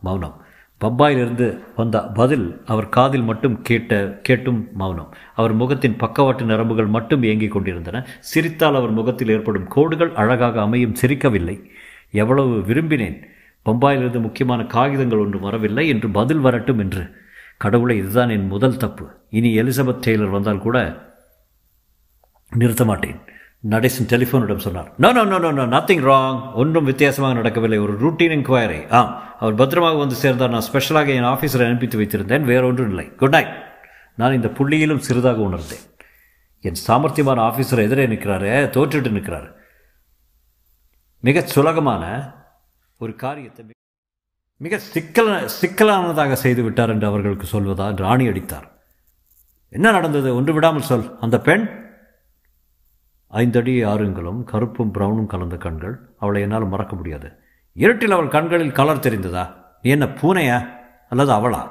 மௌனம். 0.00 0.43
பம்பாயிலிருந்து 0.84 1.58
வந்த 1.76 2.02
பதில் 2.02 2.62
அவர் 2.64 2.88
காதில் 2.88 3.22
மட்டும் 3.22 3.62
கேட்ட 3.62 4.20
கேட்டும் 4.22 4.68
மௌனம். 4.72 5.14
அவர் 5.34 5.52
முகத்தின் 5.52 5.96
பக்கவாட்டு 5.96 6.44
நரம்புகள் 6.44 6.86
மட்டும் 6.86 7.22
இயங்கிக் 7.22 7.50
கொண்டிருந்தன. 7.50 8.06
சிரித்தால் 8.20 8.74
அவர் 8.74 8.90
முகத்தில் 8.90 9.28
ஏற்படும் 9.28 9.68
கோடுகள் 9.68 10.12
அழகாக 10.12 10.60
அமையும் 10.60 10.94
சிரிக்கவில்லை. 11.02 11.64
எவ்வளவு 12.10 12.58
விரும்பினேன். 12.58 13.22
பம்பாயிலிருந்து 13.66 14.20
முக்கியமான 14.20 14.64
காகிதங்கள் 14.64 15.18
ஒன்று 15.18 15.40
வரவில்லை 15.40 15.88
என்று 15.88 16.08
பதில் 16.08 16.38
வரட்டும் 16.38 16.78
என்று. 16.78 17.10
கடவுளை 17.56 17.96
இதுதான் 17.96 18.28
என் 18.28 18.46
முதல் 18.46 18.76
தப்பு. 18.76 19.06
இனி 19.30 19.62
எலிசபெத் 19.62 20.02
டெய்லர் 20.06 20.30
வந்தால் 20.30 20.58
கூட 20.58 20.76
நிறுத்த 22.56 22.84
மாட்டேன் 22.84 23.20
நடேசன் 23.72 24.08
டெலிஃபோனிடம் 24.12 24.62
சொன்னார். 24.64 24.88
No 25.02 25.12
no 25.12 25.22
no 25.24 25.38
no 25.44 25.50
no 25.58 25.64
nothing 25.76 26.02
wrong 26.08 26.38
ஒன்றும் 26.62 26.88
வித்தியாசமாக 26.90 27.34
நடக்கவில்லை. 27.34 27.78
ஒரு 27.78 27.92
ரூட்டீன் 28.02 28.34
என்கொயரி 28.36 28.80
ஆம். 28.98 29.10
அவர் 29.38 29.54
பத்திரமாக 29.54 29.96
வந்து 29.96 30.14
சேர்ந்தார். 30.14 30.52
நான் 30.54 30.66
ஸ்பெஷலாக 30.68 31.12
என் 31.18 31.30
ஆஃபீஸரை 31.32 31.66
அனுப்பித்து 31.68 32.00
வைத்திருந்தேன். 32.00 32.44
வேறொன்றும் 32.50 32.88
இல்லை. 32.88 33.06
குட் 33.20 33.34
நைட் 33.36 33.52
நான் 34.14 34.32
இந்த 34.32 34.48
புள்ளியிலும் 34.48 35.04
சிறிதாக 35.06 35.40
உணர்ந்தேன். 35.40 35.84
என் 36.60 36.82
சாமர்த்தியமான 36.88 37.40
ஆஃபீஸர் 37.50 37.84
எதிரே 37.86 38.06
நிற்கிறாரு. 38.06 38.50
தோற்றுட்டு 38.76 39.12
நிற்கிறாரு. 39.18 39.48
மிக 41.20 41.40
சுலகமான 41.54 42.04
ஒரு 42.98 43.14
காரியத்தை 43.24 43.62
மிக 44.60 44.76
சிக்கல 44.92 45.28
சிக்கலானதாக 45.60 46.34
செய்து 46.42 46.62
விட்டார் 46.62 46.92
என்று 46.92 47.06
அவர்களுக்கு 47.06 47.46
சொல்வதா 47.52 47.86
ராணி 48.04 48.24
அடித்தார் 48.28 48.68
என்ன 49.76 49.90
நடந்தது? 49.90 50.28
ஒன்று 50.36 50.52
விடாமல் 50.52 50.86
சொல். 50.88 51.06
அந்த 51.20 51.36
பெண் 51.40 51.64
ஐந்தடி 53.34 53.86
ஆறுங்களும் 53.86 54.44
கருப்பும் 54.44 54.94
பிரவுனும் 54.94 55.26
கலந்த 55.26 55.56
கண்கள். 55.56 55.98
அவளை 56.18 56.42
என்னால் 56.42 56.68
மறக்க 56.68 56.96
முடியாது. 56.96 57.32
இருட்டில் 57.72 58.10
அவள் 58.10 58.28
கண்களில் 58.28 58.72
கலர் 58.72 58.98
தெரிந்ததா? 58.98 59.48
நீ 59.82 59.90
என்ன 59.90 60.04
பூனையா? 60.04 60.68
அல்லது 61.08 61.32
அவளா? 61.32 61.70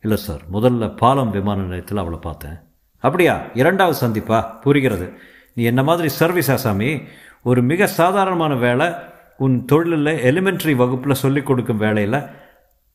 இல்லை 0.00 0.16
சார் 0.16 0.40
முதல்ல 0.52 0.96
பாலம் 0.96 1.30
விமான 1.30 1.60
நிலையத்தில் 1.60 1.96
அவளை 1.96 2.18
பார்த்தேன். 2.22 2.58
அப்படியா? 2.98 3.40
இரண்டாவது 3.54 4.08
சந்திப்பா? 4.08 4.60
புரிகிறது. 4.60 5.12
நீ 5.54 5.64
என்ன 5.64 5.82
மாதிரி 5.82 6.08
சர்வீஸ் 6.08 6.52
ஆசாமி 6.52 7.02
ஒரு 7.42 7.62
மிக 7.62 7.86
சாதாரணமான 7.86 8.54
வேலை 8.54 8.92
உன் 9.36 9.64
தொழிலில் 9.64 10.36
எலிமெண்ட்ரி 10.36 10.76
வகுப்பில் 10.76 11.14
சொல்லிக் 11.14 11.46
கொடுக்கும் 11.46 11.76
வேலையில் 11.76 12.22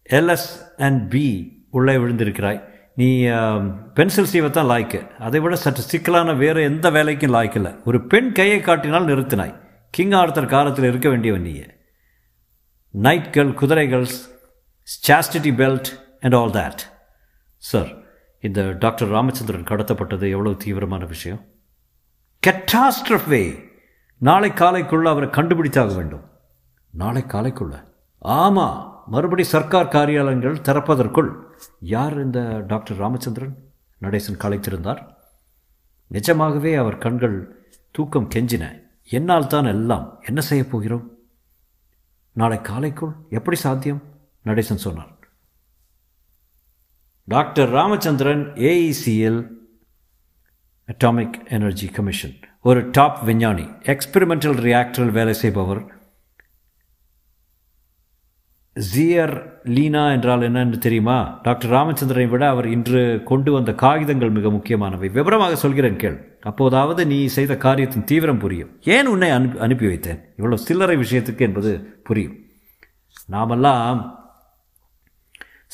எல்எஸ் 0.10 0.72
அண்ட் 0.78 1.10
பி 1.10 1.58
உள்ளே 1.72 1.96
விழுந்திருக்கிறாய். 1.96 2.64
நீ 3.00 3.10
பென்சில் 3.98 4.30
சீவை 4.32 4.50
தான் 4.50 4.70
லாய்க்கு. 4.72 5.00
அதை 5.26 5.40
விட 5.44 5.56
சற்று 5.64 5.84
சிக்கலான 5.92 6.34
வேறு 6.42 6.62
எந்த 6.70 6.88
வேலைக்கும் 6.96 7.34
லாய்க்கில்லை. 7.36 7.72
ஒரு 7.86 8.00
பெண் 8.12 8.32
கையை 8.32 8.60
காட்டினால் 8.62 9.10
நிறுத்தினாய். 9.10 9.56
கிங் 9.90 10.16
ஆர்த்தர் 10.22 10.54
காலத்தில் 10.56 10.88
இருக்க 10.90 11.08
வேண்டியவன் 11.10 11.46
நீயே. 11.48 11.68
நைட்கள் 12.94 13.54
குதிரைகள் 13.62 14.08
chastity 15.08 15.52
belt 15.62 15.90
and 16.22 16.38
all 16.40 16.56
that 16.58 16.84
sir 17.70 17.90
இந்த 18.48 18.62
டாக்டர் 18.84 19.10
ராமச்சந்திரன் 19.16 19.70
கடத்தப்பட்டது 19.70 20.26
எவ்வளவு 20.36 20.56
தீவிரமான 20.58 21.06
விஷயம்? 21.06 21.42
கெட்டாஸ்ட்ரஃபே 22.44 23.44
நாளை 24.18 24.50
காலைக்குள்ள 24.52 25.08
அவரை 25.14 25.30
கண்டுபிடித்தாக 25.30 25.96
வேண்டும். 25.96 26.26
நாளை 26.92 27.24
காலைக்குள்ள? 27.28 27.76
ஆமாம் 28.20 29.04
மறுபடி 29.08 29.44
சர்க்கார் 29.44 29.94
காரியாலயங்கள் 29.96 30.66
திறப்பதற்குள். 30.70 31.30
யார் 31.80 32.24
இந்த 32.24 32.64
டாக்டர் 32.68 32.98
ராமச்சந்திரன்? 32.98 33.56
நடேசன் 34.02 34.38
கலைத்திருந்தார் 34.38 35.14
நிஜமாகவே 36.08 36.76
அவர் 36.76 36.98
கண்கள் 36.98 37.68
தூக்கம் 37.92 38.30
கெஞ்சின. 38.36 38.82
என்னால் 39.10 39.48
தான் 39.48 39.66
எல்லாம். 39.66 40.22
என்ன 40.26 40.42
செய்யப் 40.42 40.72
போகிறோம்? 40.72 41.18
நாளை 42.32 42.58
காலைக்குள் 42.58 43.16
எப்படி 43.30 43.58
சாத்தியம்? 43.58 44.04
நடேசன் 44.46 44.76
சொன்னார். 44.76 45.18
Doctor 47.26 47.70
Ramachandran 47.70 48.54
AECL 48.54 49.50
atomic 50.86 51.48
energy 51.48 51.88
commission 51.88 52.40
ஒரு 52.62 52.90
டாப் 52.92 53.22
விஞ்ஞானி 53.22 53.62
எக்ஸ்பெரிமெண்டல் 53.62 54.58
ரியாக்டரில் 54.58 55.12
வேலை 55.12 55.34
செய்பவர். 55.34 55.99
ஜியர் 58.88 59.34
லீனா 59.64 60.12
என்றால் 60.12 60.46
என்னன்னு 60.48 60.78
தெரியுமா? 60.78 61.40
டாக்டர் 61.44 61.72
ராமச்சந்திரனை 61.72 62.28
விட 62.30 62.48
அவர் 62.48 62.66
இன்று 62.66 63.24
கொண்டு 63.24 63.52
வந்த 63.52 63.72
காகிதங்கள் 63.74 64.30
மிக 64.30 64.50
முக்கியமானவை. 64.50 65.10
விவரமாக 65.10 65.56
சொல்கிறேன் 65.56 65.96
கேள். 65.96 66.38
அப்போதாவது 66.42 67.06
நீ 67.06 67.26
செய்த 67.26 67.58
காரியத்தின் 67.58 68.04
தீவிரம் 68.04 68.40
புரியும். 68.40 68.72
ஏன் 68.84 69.06
உன்னை 69.06 69.30
அனுப்பி 69.30 69.60
அனுப்பி 69.60 69.88
வைத்தேன்? 69.88 70.20
இவ்வளோ 70.38 70.54
சில்லறை 70.54 70.98
விஷயத்துக்கு 70.98 71.40
என்பது 71.40 72.02
புரியும். 72.04 72.38
நாமெல்லாம் 73.28 74.00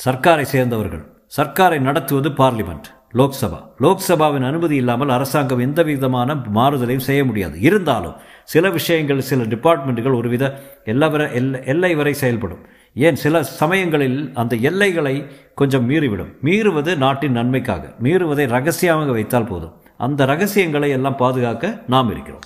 சர்க்காரை 0.04 0.42
சேர்ந்தவர்கள். 0.42 1.04
சர்க்காரை 1.36 1.78
நடத்துவது 1.80 2.30
பார்லிமெண்ட் 2.30 2.88
லோக்சபா. 3.18 3.58
லோக்சபாவின் 3.80 4.46
அனுமதி 4.46 4.76
இல்லாமல் 4.76 5.08
அரசாங்கம் 5.08 5.58
எந்த 5.58 5.82
விதமான 5.82 6.34
மாறுதலையும் 6.34 7.06
செய்ய 7.08 7.24
முடியாது. 7.24 7.60
இருந்தாலும் 7.60 8.16
சில 8.44 8.70
விஷயங்கள் 8.70 9.20
சில 9.20 9.42
டிபார்ட்மெண்ட்டுகள் 9.42 10.16
ஒருவித 10.16 10.44
எல்லா 10.84 11.08
வரை 11.08 11.26
எல்லை 11.64 11.94
வரை 11.94 12.14
செயல்படும். 12.14 12.64
ஏன் 12.96 13.16
சில 13.16 13.42
சமயங்களில் 13.42 14.30
அந்த 14.34 14.56
எல்லைகளை 14.56 15.26
கொஞ்சம் 15.54 15.90
மீறிவிடும். 15.90 16.34
மீறுவது 16.42 16.96
நாட்டின் 16.96 17.32
நன்மைக்காக. 17.32 17.94
மீறுவதை 18.02 18.48
ரகசியமாக 18.48 19.12
வைத்தால் 19.12 19.44
போதும். 19.44 19.72
அந்த 19.98 20.24
ரகசியங்களை 20.24 20.90
எல்லாம் 20.90 21.16
பாதுகாக்க 21.16 21.82
நாம் 21.86 22.10
இருக்கிறோம். 22.10 22.40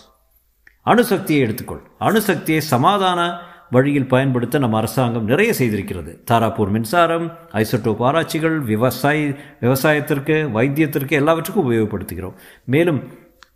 அணுசக்தியை 0.87 1.41
எடுத்துக்கொள். 1.41 1.83
அணுசக்தியை 2.01 2.59
சமாதான 2.59 3.39
வழியில் 3.71 4.09
பயன்படுத்த 4.09 4.59
நம் 4.59 4.73
அரசாங்கம் 4.73 5.25
நிறைய 5.25 5.53
செய்திருக்கிறது. 5.59 6.19
தாராப்பூர் 6.31 6.71
மின்சாரம் 6.71 7.39
ஐசோட்டோப் 7.53 7.99
ஆராய்ச்சிகள் 7.99 8.61
விவசாய 8.61 9.33
விவசாயத்திற்கு 9.61 10.51
வைத்தியத்திற்கு 10.55 11.11
எல்லாவற்றுக்கும் 11.11 11.71
உபயோகப்படுத்துகிறோம். 11.71 12.35
மேலும் 12.65 13.03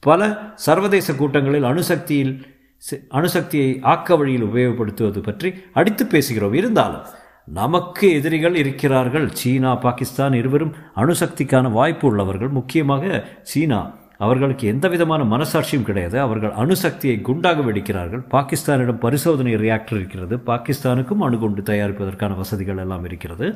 பல 0.00 0.38
சர்வதேச 0.54 1.12
கூட்டங்களில் 1.12 1.62
அணுசக்தியில் 1.62 2.53
அணுசக்தியை 2.92 3.78
ஆக்க 3.82 4.16
வழியில் 4.16 4.44
உபயோகப்படுத்துவது 4.44 5.22
பற்றி 5.22 5.54
அடித்து 5.72 6.04
பேசுகிறோம். 6.04 6.54
இருந்தாலும் 6.54 7.04
நமக்கு 7.46 8.12
எதிரிகள் 8.12 8.54
இருக்கிறார்கள். 8.54 9.30
சீனா 9.32 9.74
பாகிஸ்தான் 9.74 10.32
இருவரும் 10.32 10.74
அணுசக்திக்கான 10.96 11.70
வாய்ப்பு 11.70 12.08
உள்ளவர்கள். 12.08 12.48
முக்கியமாக 12.48 13.24
சீனா 13.42 14.02
அவர்களுக்கு 14.18 14.66
எந்த 14.66 14.88
விதமான 14.88 15.36
மனசாட்சியும் 15.36 15.82
கிடையாது. 15.82 16.20
அவர்கள் 16.20 16.50
அணுசக்தியை 16.50 17.20
குண்டாக 17.20 17.60
வெடிக்கிறார்கள். 17.60 18.22
பாகிஸ்தானிடம் 18.30 18.98
பரிசோதனை 18.98 19.54
ரியாக்டர் 19.54 19.94
இருக்கிறது. 19.94 20.36
பாகிஸ்தானுக்கும் 20.36 21.18
அணுகுண்டு 21.18 21.62
தயாரிப்பதற்கான 21.62 22.36
வசதிகள் 22.36 22.76
எல்லாம் 22.76 23.04
இருக்கிறது. 23.04 23.54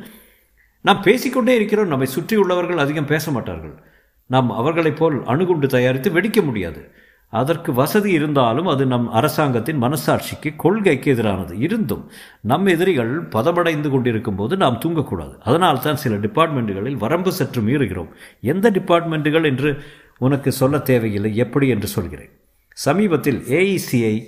நாம் 0.80 1.02
பேசிக்கொண்டே 1.02 1.54
இருக்கிறோம். 1.54 1.86
நம்மை 1.86 2.08
சுற்றியுள்ளவர்கள் 2.18 2.76
அதிகம் 2.76 3.06
பேச 3.06 3.30
மாட்டார்கள். 3.30 3.74
நாம் 4.26 4.50
அவர்களைப் 4.50 4.96
போல் 4.96 5.24
அணுகுண்டு 5.24 5.68
தயாரித்து 5.68 6.10
வெடிக்க 6.10 6.44
முடியாது. 6.44 7.06
அதற்கு 7.28 7.72
வசதி 7.72 8.10
இருந்தாலும் 8.10 8.66
அது 8.66 8.86
நம் 8.86 9.10
அரசாங்கத்தின் 9.10 9.82
மனசாட்சிக்கு 9.82 10.56
கொள்கைக்கு 10.56 11.14
எதிரானது. 11.14 11.52
இருந்தும் 11.52 12.10
நம் 12.40 12.66
எதிரிகள் 12.66 13.20
பதமடைந்து 13.20 13.90
கொண்டிருக்கும் 13.90 14.34
போது 14.34 14.56
நாம் 14.56 14.80
தூங்கக்கூடாது. 14.84 15.38
அதனால் 15.38 15.80
தான் 15.80 15.96
சில 15.96 16.16
டிபார்ட்மெண்ட்டுகளில் 16.16 16.96
வரம்பு 16.96 17.32
சற்று 17.32 17.62
மீறுகிறோம். 17.62 18.08
எந்த 18.40 18.70
டிபார்ட்மெண்ட்டுகள் 18.70 19.44
என்று 19.44 19.82
உனக்கு 20.18 20.52
சொல்ல 20.52 20.78
தேவையில்லை 20.78 21.36
எப்படி 21.36 21.68
என்று 21.68 21.86
சொல்கிறேன். 21.86 22.30
சமீபத்தில் 22.72 23.38
ஏஇசிஐ 23.38 24.26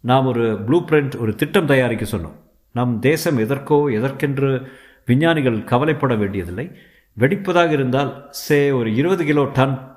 நாம் 0.00 0.26
ஒரு 0.26 0.58
ப்ளூ 0.58 0.84
பிரிண்ட் 0.84 1.18
ஒரு 1.18 1.34
திட்டம் 1.34 1.66
தயாரிக்க 1.66 2.16
சொன்னோம். 2.16 2.36
நம் 2.72 2.98
தேசம் 2.98 3.38
எதற்கோ 3.38 3.90
எதற்கென்று 3.90 4.66
விஞ்ஞானிகள் 5.06 5.64
கவலைப்பட 5.64 6.14
வேண்டியதில்லை. 6.14 6.70
வெடிப்பதாக 7.18 7.70
இருந்தால் 7.70 8.26
சே 8.30 8.70
ஒரு 8.70 8.94
இருபது 8.94 9.24
கிலோ 9.24 9.50
டன் 9.52 9.93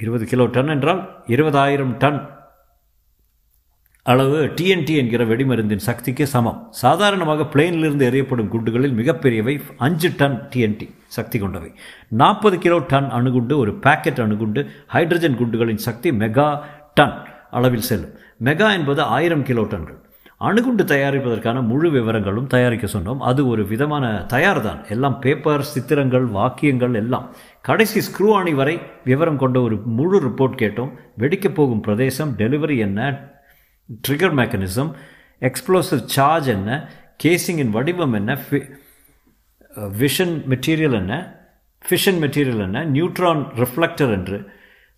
இருபது 0.00 0.26
கிலோ 0.26 0.44
டன் 0.46 0.68
என்றால் 0.68 1.00
இருபதாயிரம் 1.26 1.96
டன். 2.02 2.20
அளவு 4.02 4.38
டிஎன்டி 4.46 4.94
என்கிற 4.96 5.24
வெடிமருந்தின் 5.24 5.84
சக்திக்கு 5.88 6.26
சமம். 6.26 6.60
சாதாரணமாக 6.70 7.46
பிளேனிலிருந்து 7.52 8.06
எறியப்படும் 8.10 8.48
குண்டுகளில் 8.48 8.96
மிகப்பெரியவை 9.00 9.54
அஞ்சு 9.76 10.10
டன் 10.16 10.48
டிஎன்டி 10.52 10.88
சக்தி 11.06 11.38
கொண்டவை. 11.38 11.70
நாற்பது 12.08 12.58
கிலோ 12.58 12.78
டன் 12.92 13.10
அணுகுண்டு 13.10 13.58
ஒரு 13.58 13.74
பாக்கெட் 13.74 14.20
அணுகுண்டு 14.20 14.62
ஹைட்ரஜன் 14.94 15.38
குண்டுகளின் 15.40 15.84
சக்தி 15.88 16.10
மெகா 16.10 16.60
டன் 16.94 17.16
அளவில் 17.50 17.88
செல்லும். 17.90 18.14
மெகா 18.44 18.68
என்பது 18.78 19.02
ஆயிரம் 19.02 19.42
கிலோ 19.42 19.62
டன்கள். 19.62 19.98
அணுகுண்டு 20.48 20.84
தயாரிப்பதற்கான 20.84 21.62
முழு 21.62 21.88
விவரங்களும் 21.90 22.46
தயாரிக்க 22.46 22.86
சொன்னோம். 22.86 23.18
அது 23.30 23.40
ஒரு 23.48 23.62
விதமான 23.66 24.24
தயார் 24.28 24.60
தான் 24.62 24.80
எல்லாம் 24.88 25.18
பேப்பர் 25.18 25.62
சித்திரங்கள் 25.62 26.26
வாக்கியங்கள் 26.36 26.94
எல்லாம். 26.94 27.26
கடைசி 27.64 27.98
ஸ்க்ரூ 28.00 28.28
அணி 28.32 28.52
வரை 28.54 28.74
விவரம் 29.04 29.40
கொண்ட 29.42 29.56
ஒரு 29.60 29.76
முழு 29.98 30.18
ரிப்போர்ட் 30.26 30.60
கேட்டோம். 30.62 30.92
வெடிக்கப் 31.18 31.56
போகும் 31.58 31.82
பிரதேசம் 31.86 32.30
டெலிவரி 32.38 32.76
என்ன 32.86 33.00
ட்ரிகர் 34.06 34.36
மெக்கானிசம் 34.40 34.90
எக்ஸ்ப்ளோசிவ் 35.42 36.02
சார்ஜ் 36.14 36.48
என்ன 36.48 36.70
கேசிங்கின் 37.24 37.74
வடிவம் 37.76 38.14
என்ன 38.20 38.38
விஷன் 40.00 40.34
மெட்டீரியல் 40.52 40.96
uh, 40.96 41.00
என்ன 41.02 41.14
ஃபிஷன் 41.84 42.18
மெட்டீரியல் 42.22 42.62
என்ன 42.64 42.78
நியூட்ரான் 42.94 43.42
ரிஃப்ளெக்டர் 43.60 44.12
என்று. 44.16 44.38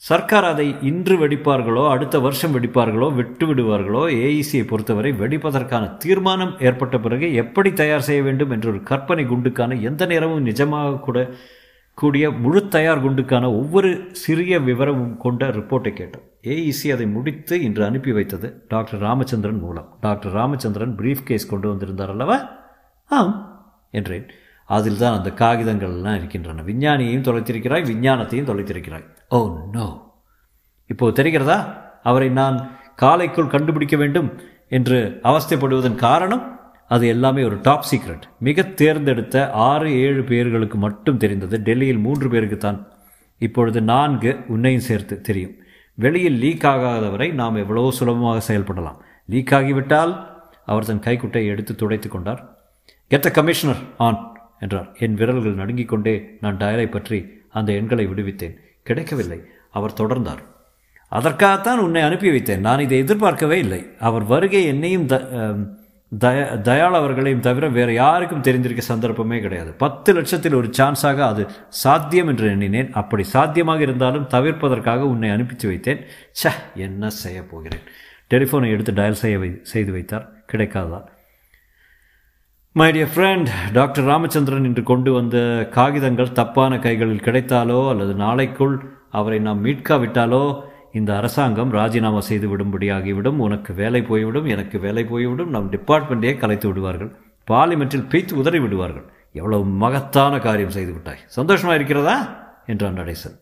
சர்க்கார் 0.02 0.46
அதை 0.50 0.66
இன்று 0.90 1.14
வெடிப்பார்களோ 1.20 1.82
அடுத்த 1.94 2.16
வருஷம் 2.18 2.54
வெடிப்பார்களோ 2.54 3.08
விட்டு 3.18 3.44
விடுவார்களோ 3.48 4.02
ஏஇசியை 4.22 4.64
பொறுத்தவரை 4.70 5.10
வெடிப்பதற்கான 5.20 5.90
தீர்மானம் 6.04 6.54
ஏற்பட்ட 6.68 6.98
பிறகு 6.98 7.26
எப்படி 7.42 7.72
தயார் 7.80 8.06
செய்ய 8.08 8.22
வேண்டும் 8.22 8.54
என்ற 8.56 8.68
ஒரு 8.72 8.80
கற்பனை 8.90 9.24
குண்டுக்கான 9.26 9.78
எந்த 9.90 10.06
நேரமும் 10.06 10.46
நிஜமாக 10.46 11.00
கூட 11.00 11.20
கூடிய 11.94 12.30
முழு 12.30 12.68
தயார் 12.68 13.04
குண்டுக்கான 13.04 13.44
ஒவ்வொரு 13.44 14.08
சிறிய 14.12 14.60
விவரமும் 14.60 15.16
கொண்ட 15.16 15.48
ரிப்போர்ட்டை 15.48 15.92
கேட்டோம். 15.92 16.30
ஏஇசி 16.42 16.92
அதை 16.92 17.06
முடித்து 17.06 17.60
இன்று 17.60 17.84
அனுப்பி 17.84 18.12
வைத்தது 18.12 18.64
டாக்டர் 18.68 19.00
ராமச்சந்திரன் 19.00 19.58
மூலம். 19.58 19.96
டாக்டர் 20.00 20.32
ராமச்சந்திரன் 20.32 20.96
பிரீஃப் 20.96 21.22
கேஸ் 21.24 21.46
கொண்டு 21.46 21.68
வந்திருந்தார் 21.68 22.10
அல்லவா? 22.10 22.48
ஆம் 23.06 23.62
என்றேன். 23.90 24.26
அதில் 24.66 24.96
தான் 24.96 25.16
அந்த 25.16 25.30
காகிதங்கள் 25.30 25.88
எல்லாம் 25.88 26.14
இருக்கின்றன. 26.14 26.62
விஞ்ஞானியையும் 26.62 27.24
தொலைத்திருக்கிறாய் 27.24 27.84
விஞ்ஞானத்தையும் 27.84 28.48
தொலைத்திருக்கிறாய். 28.48 29.04
Oh 29.28 29.68
no. 29.72 30.14
இப்போது 30.86 31.22
தெரிகிறதா? 31.22 31.76
அவரை 32.02 32.28
நான் 32.28 32.70
காலைக்குள் 33.02 33.46
கண்டுபிடிக்க 33.46 33.96
வேண்டும் 33.96 34.40
என்று 34.68 35.20
அவஸ்தைப்படுவதன் 35.22 35.94
காரணம் 35.94 36.51
அது 36.94 37.04
எல்லாமே 37.14 37.42
ஒரு 37.48 37.56
டாப் 37.66 37.86
சீக்ரெட் 37.90 38.24
மிக 38.46 38.62
தேர்ந்தெடுத்த 38.80 39.36
ஆறு 39.68 39.88
ஏழு 40.04 40.22
பேர்களுக்கு 40.30 40.78
மட்டும் 40.78 41.20
தெரிந்தது. 41.22 41.56
டெல்லியில் 41.68 42.04
மூன்று 42.06 42.26
பேருக்கு 42.32 42.58
தான். 42.58 42.78
இப்பொழுது 43.40 43.80
நான்கு 43.92 44.32
உன்னையும் 44.54 44.86
சேர்த்து 44.88 45.14
தெரியும். 45.28 45.54
வெளியில் 45.98 46.38
லீக் 46.42 46.66
ஆகாதவரை 46.72 47.28
நாம் 47.40 47.60
எவ்வளோ 47.62 47.84
சுலபமாக 47.98 48.42
செயல்படலாம். 48.48 48.98
லீக் 49.28 49.54
ஆகிவிட்டால் 49.58 50.12
அவர் 50.70 50.88
தன் 50.88 51.04
கைக்குட்டை 51.06 51.42
எடுத்து 51.52 51.72
துடைத்து 51.74 52.08
கொண்டார். 52.08 52.40
கெத்த 53.10 53.30
கமிஷனர் 53.30 53.82
ஆன் 54.06 54.20
என்றார். 54.64 54.88
என் 55.04 55.18
விரல்கள் 55.20 55.60
நடுங்கிக் 55.60 55.92
கொண்டே 55.92 56.14
நான் 56.40 56.60
டயலை 56.62 56.86
பற்றி 56.90 57.18
அந்த 57.58 57.70
எண்களை 57.72 58.04
விடுவித்தேன். 58.06 58.56
கிடைக்கவில்லை. 58.88 59.40
அவர் 59.70 59.98
தொடர்ந்தார். 60.00 60.42
அதற்காகத்தான் 61.12 61.82
உன்னை 61.84 62.02
அனுப்பி 62.02 62.28
வைத்தேன் 62.30 62.64
நான் 62.66 62.84
இதை 62.86 62.98
எதிர்பார்க்கவே 62.98 63.56
இல்லை. 63.58 63.80
அவர் 64.08 64.24
வருகை 64.24 64.62
என்னையும் 64.64 65.06
த 65.06 65.16
தய 66.20 66.60
தயாள் 66.60 66.94
அவர்களையும் 66.94 67.40
தவிர 67.40 67.68
வேறு 67.68 67.94
யாருக்கும் 67.94 68.40
தெரிந்திருக்க 68.40 68.82
சந்தர்ப்பமே 68.82 69.40
கிடையாது. 69.40 69.72
பத்து 69.72 70.12
லட்சத்தில் 70.12 70.54
ஒரு 70.54 70.70
சான்ஸாக 70.78 71.18
அது 71.18 71.46
சாத்தியம் 71.68 72.28
என்று 72.28 72.48
எண்ணினேன். 72.48 72.92
அப்படி 72.92 73.22
சாத்தியமாக 73.22 73.80
இருந்தாலும் 73.80 74.28
தவிர்ப்பதற்காக 74.28 74.96
உன்னை 74.96 75.30
அனுப்பிச்சு 75.30 75.66
வைத்தேன். 75.66 76.02
ச 76.42 76.52
என்ன 76.74 77.10
செய்ய 77.10 77.42
போகிறேன்? 77.42 77.82
டெலிஃபோனை 78.30 78.70
எடுத்து 78.70 78.92
டயல் 78.92 79.20
செய்ய 79.22 79.38
வை 79.38 79.58
செய்து 79.62 79.92
வைத்தார் 79.92 80.44
கிடைக்காதா? 80.52 81.00
My 82.72 82.92
dear 82.92 83.12
friend 83.14 83.48
doctor 83.72 84.04
Ramachandran 84.04 84.64
இன்று 84.64 84.82
கொண்டு 84.82 85.12
வந்த 85.12 85.68
காகிதங்கள் 85.70 86.32
தப்பான 86.32 86.78
கைகளில் 86.78 87.24
கிடைத்தாலோ 87.24 87.88
அல்லது 87.88 88.14
நாளைக்குள் 88.14 88.76
அவரை 89.10 89.38
நாம் 89.38 89.64
மீட்காவிட்டாலோ 89.64 90.62
இந்த 90.92 91.16
அரசாங்கம் 91.16 91.70
ராஜினாமா 91.70 92.20
செய்து 92.20 92.56
விடும்படியாகிவிடும் 92.56 93.36
உனக்கு 93.36 93.74
வேலை 93.74 94.02
போய்விடும் 94.02 94.44
எனக்கு 94.44 94.78
வேலை 94.78 95.04
போய்விடும் 95.04 95.50
நம் 95.50 95.70
டிபார்ட்மெண்ட்டையே 95.70 96.38
கலைத்து 96.38 96.68
விடுவார்கள் 96.68 97.16
பார்லிமெண்ட்டில் 97.50 98.08
பீத்து 98.08 98.32
உதறி 98.32 98.58
விடுவார்கள். 98.58 99.04
எவ்வளவு 99.32 99.64
மகத்தான 99.64 100.38
காரியம் 100.38 100.70
செய்து 100.70 100.92
விட்டாய். 100.92 101.18
சந்தோஷமாக 101.26 101.74
இருக்கிறதா? 101.74 102.16
என்றான் 102.66 102.98
நடேசன். 102.98 103.40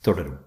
தொடரும். 0.00 0.40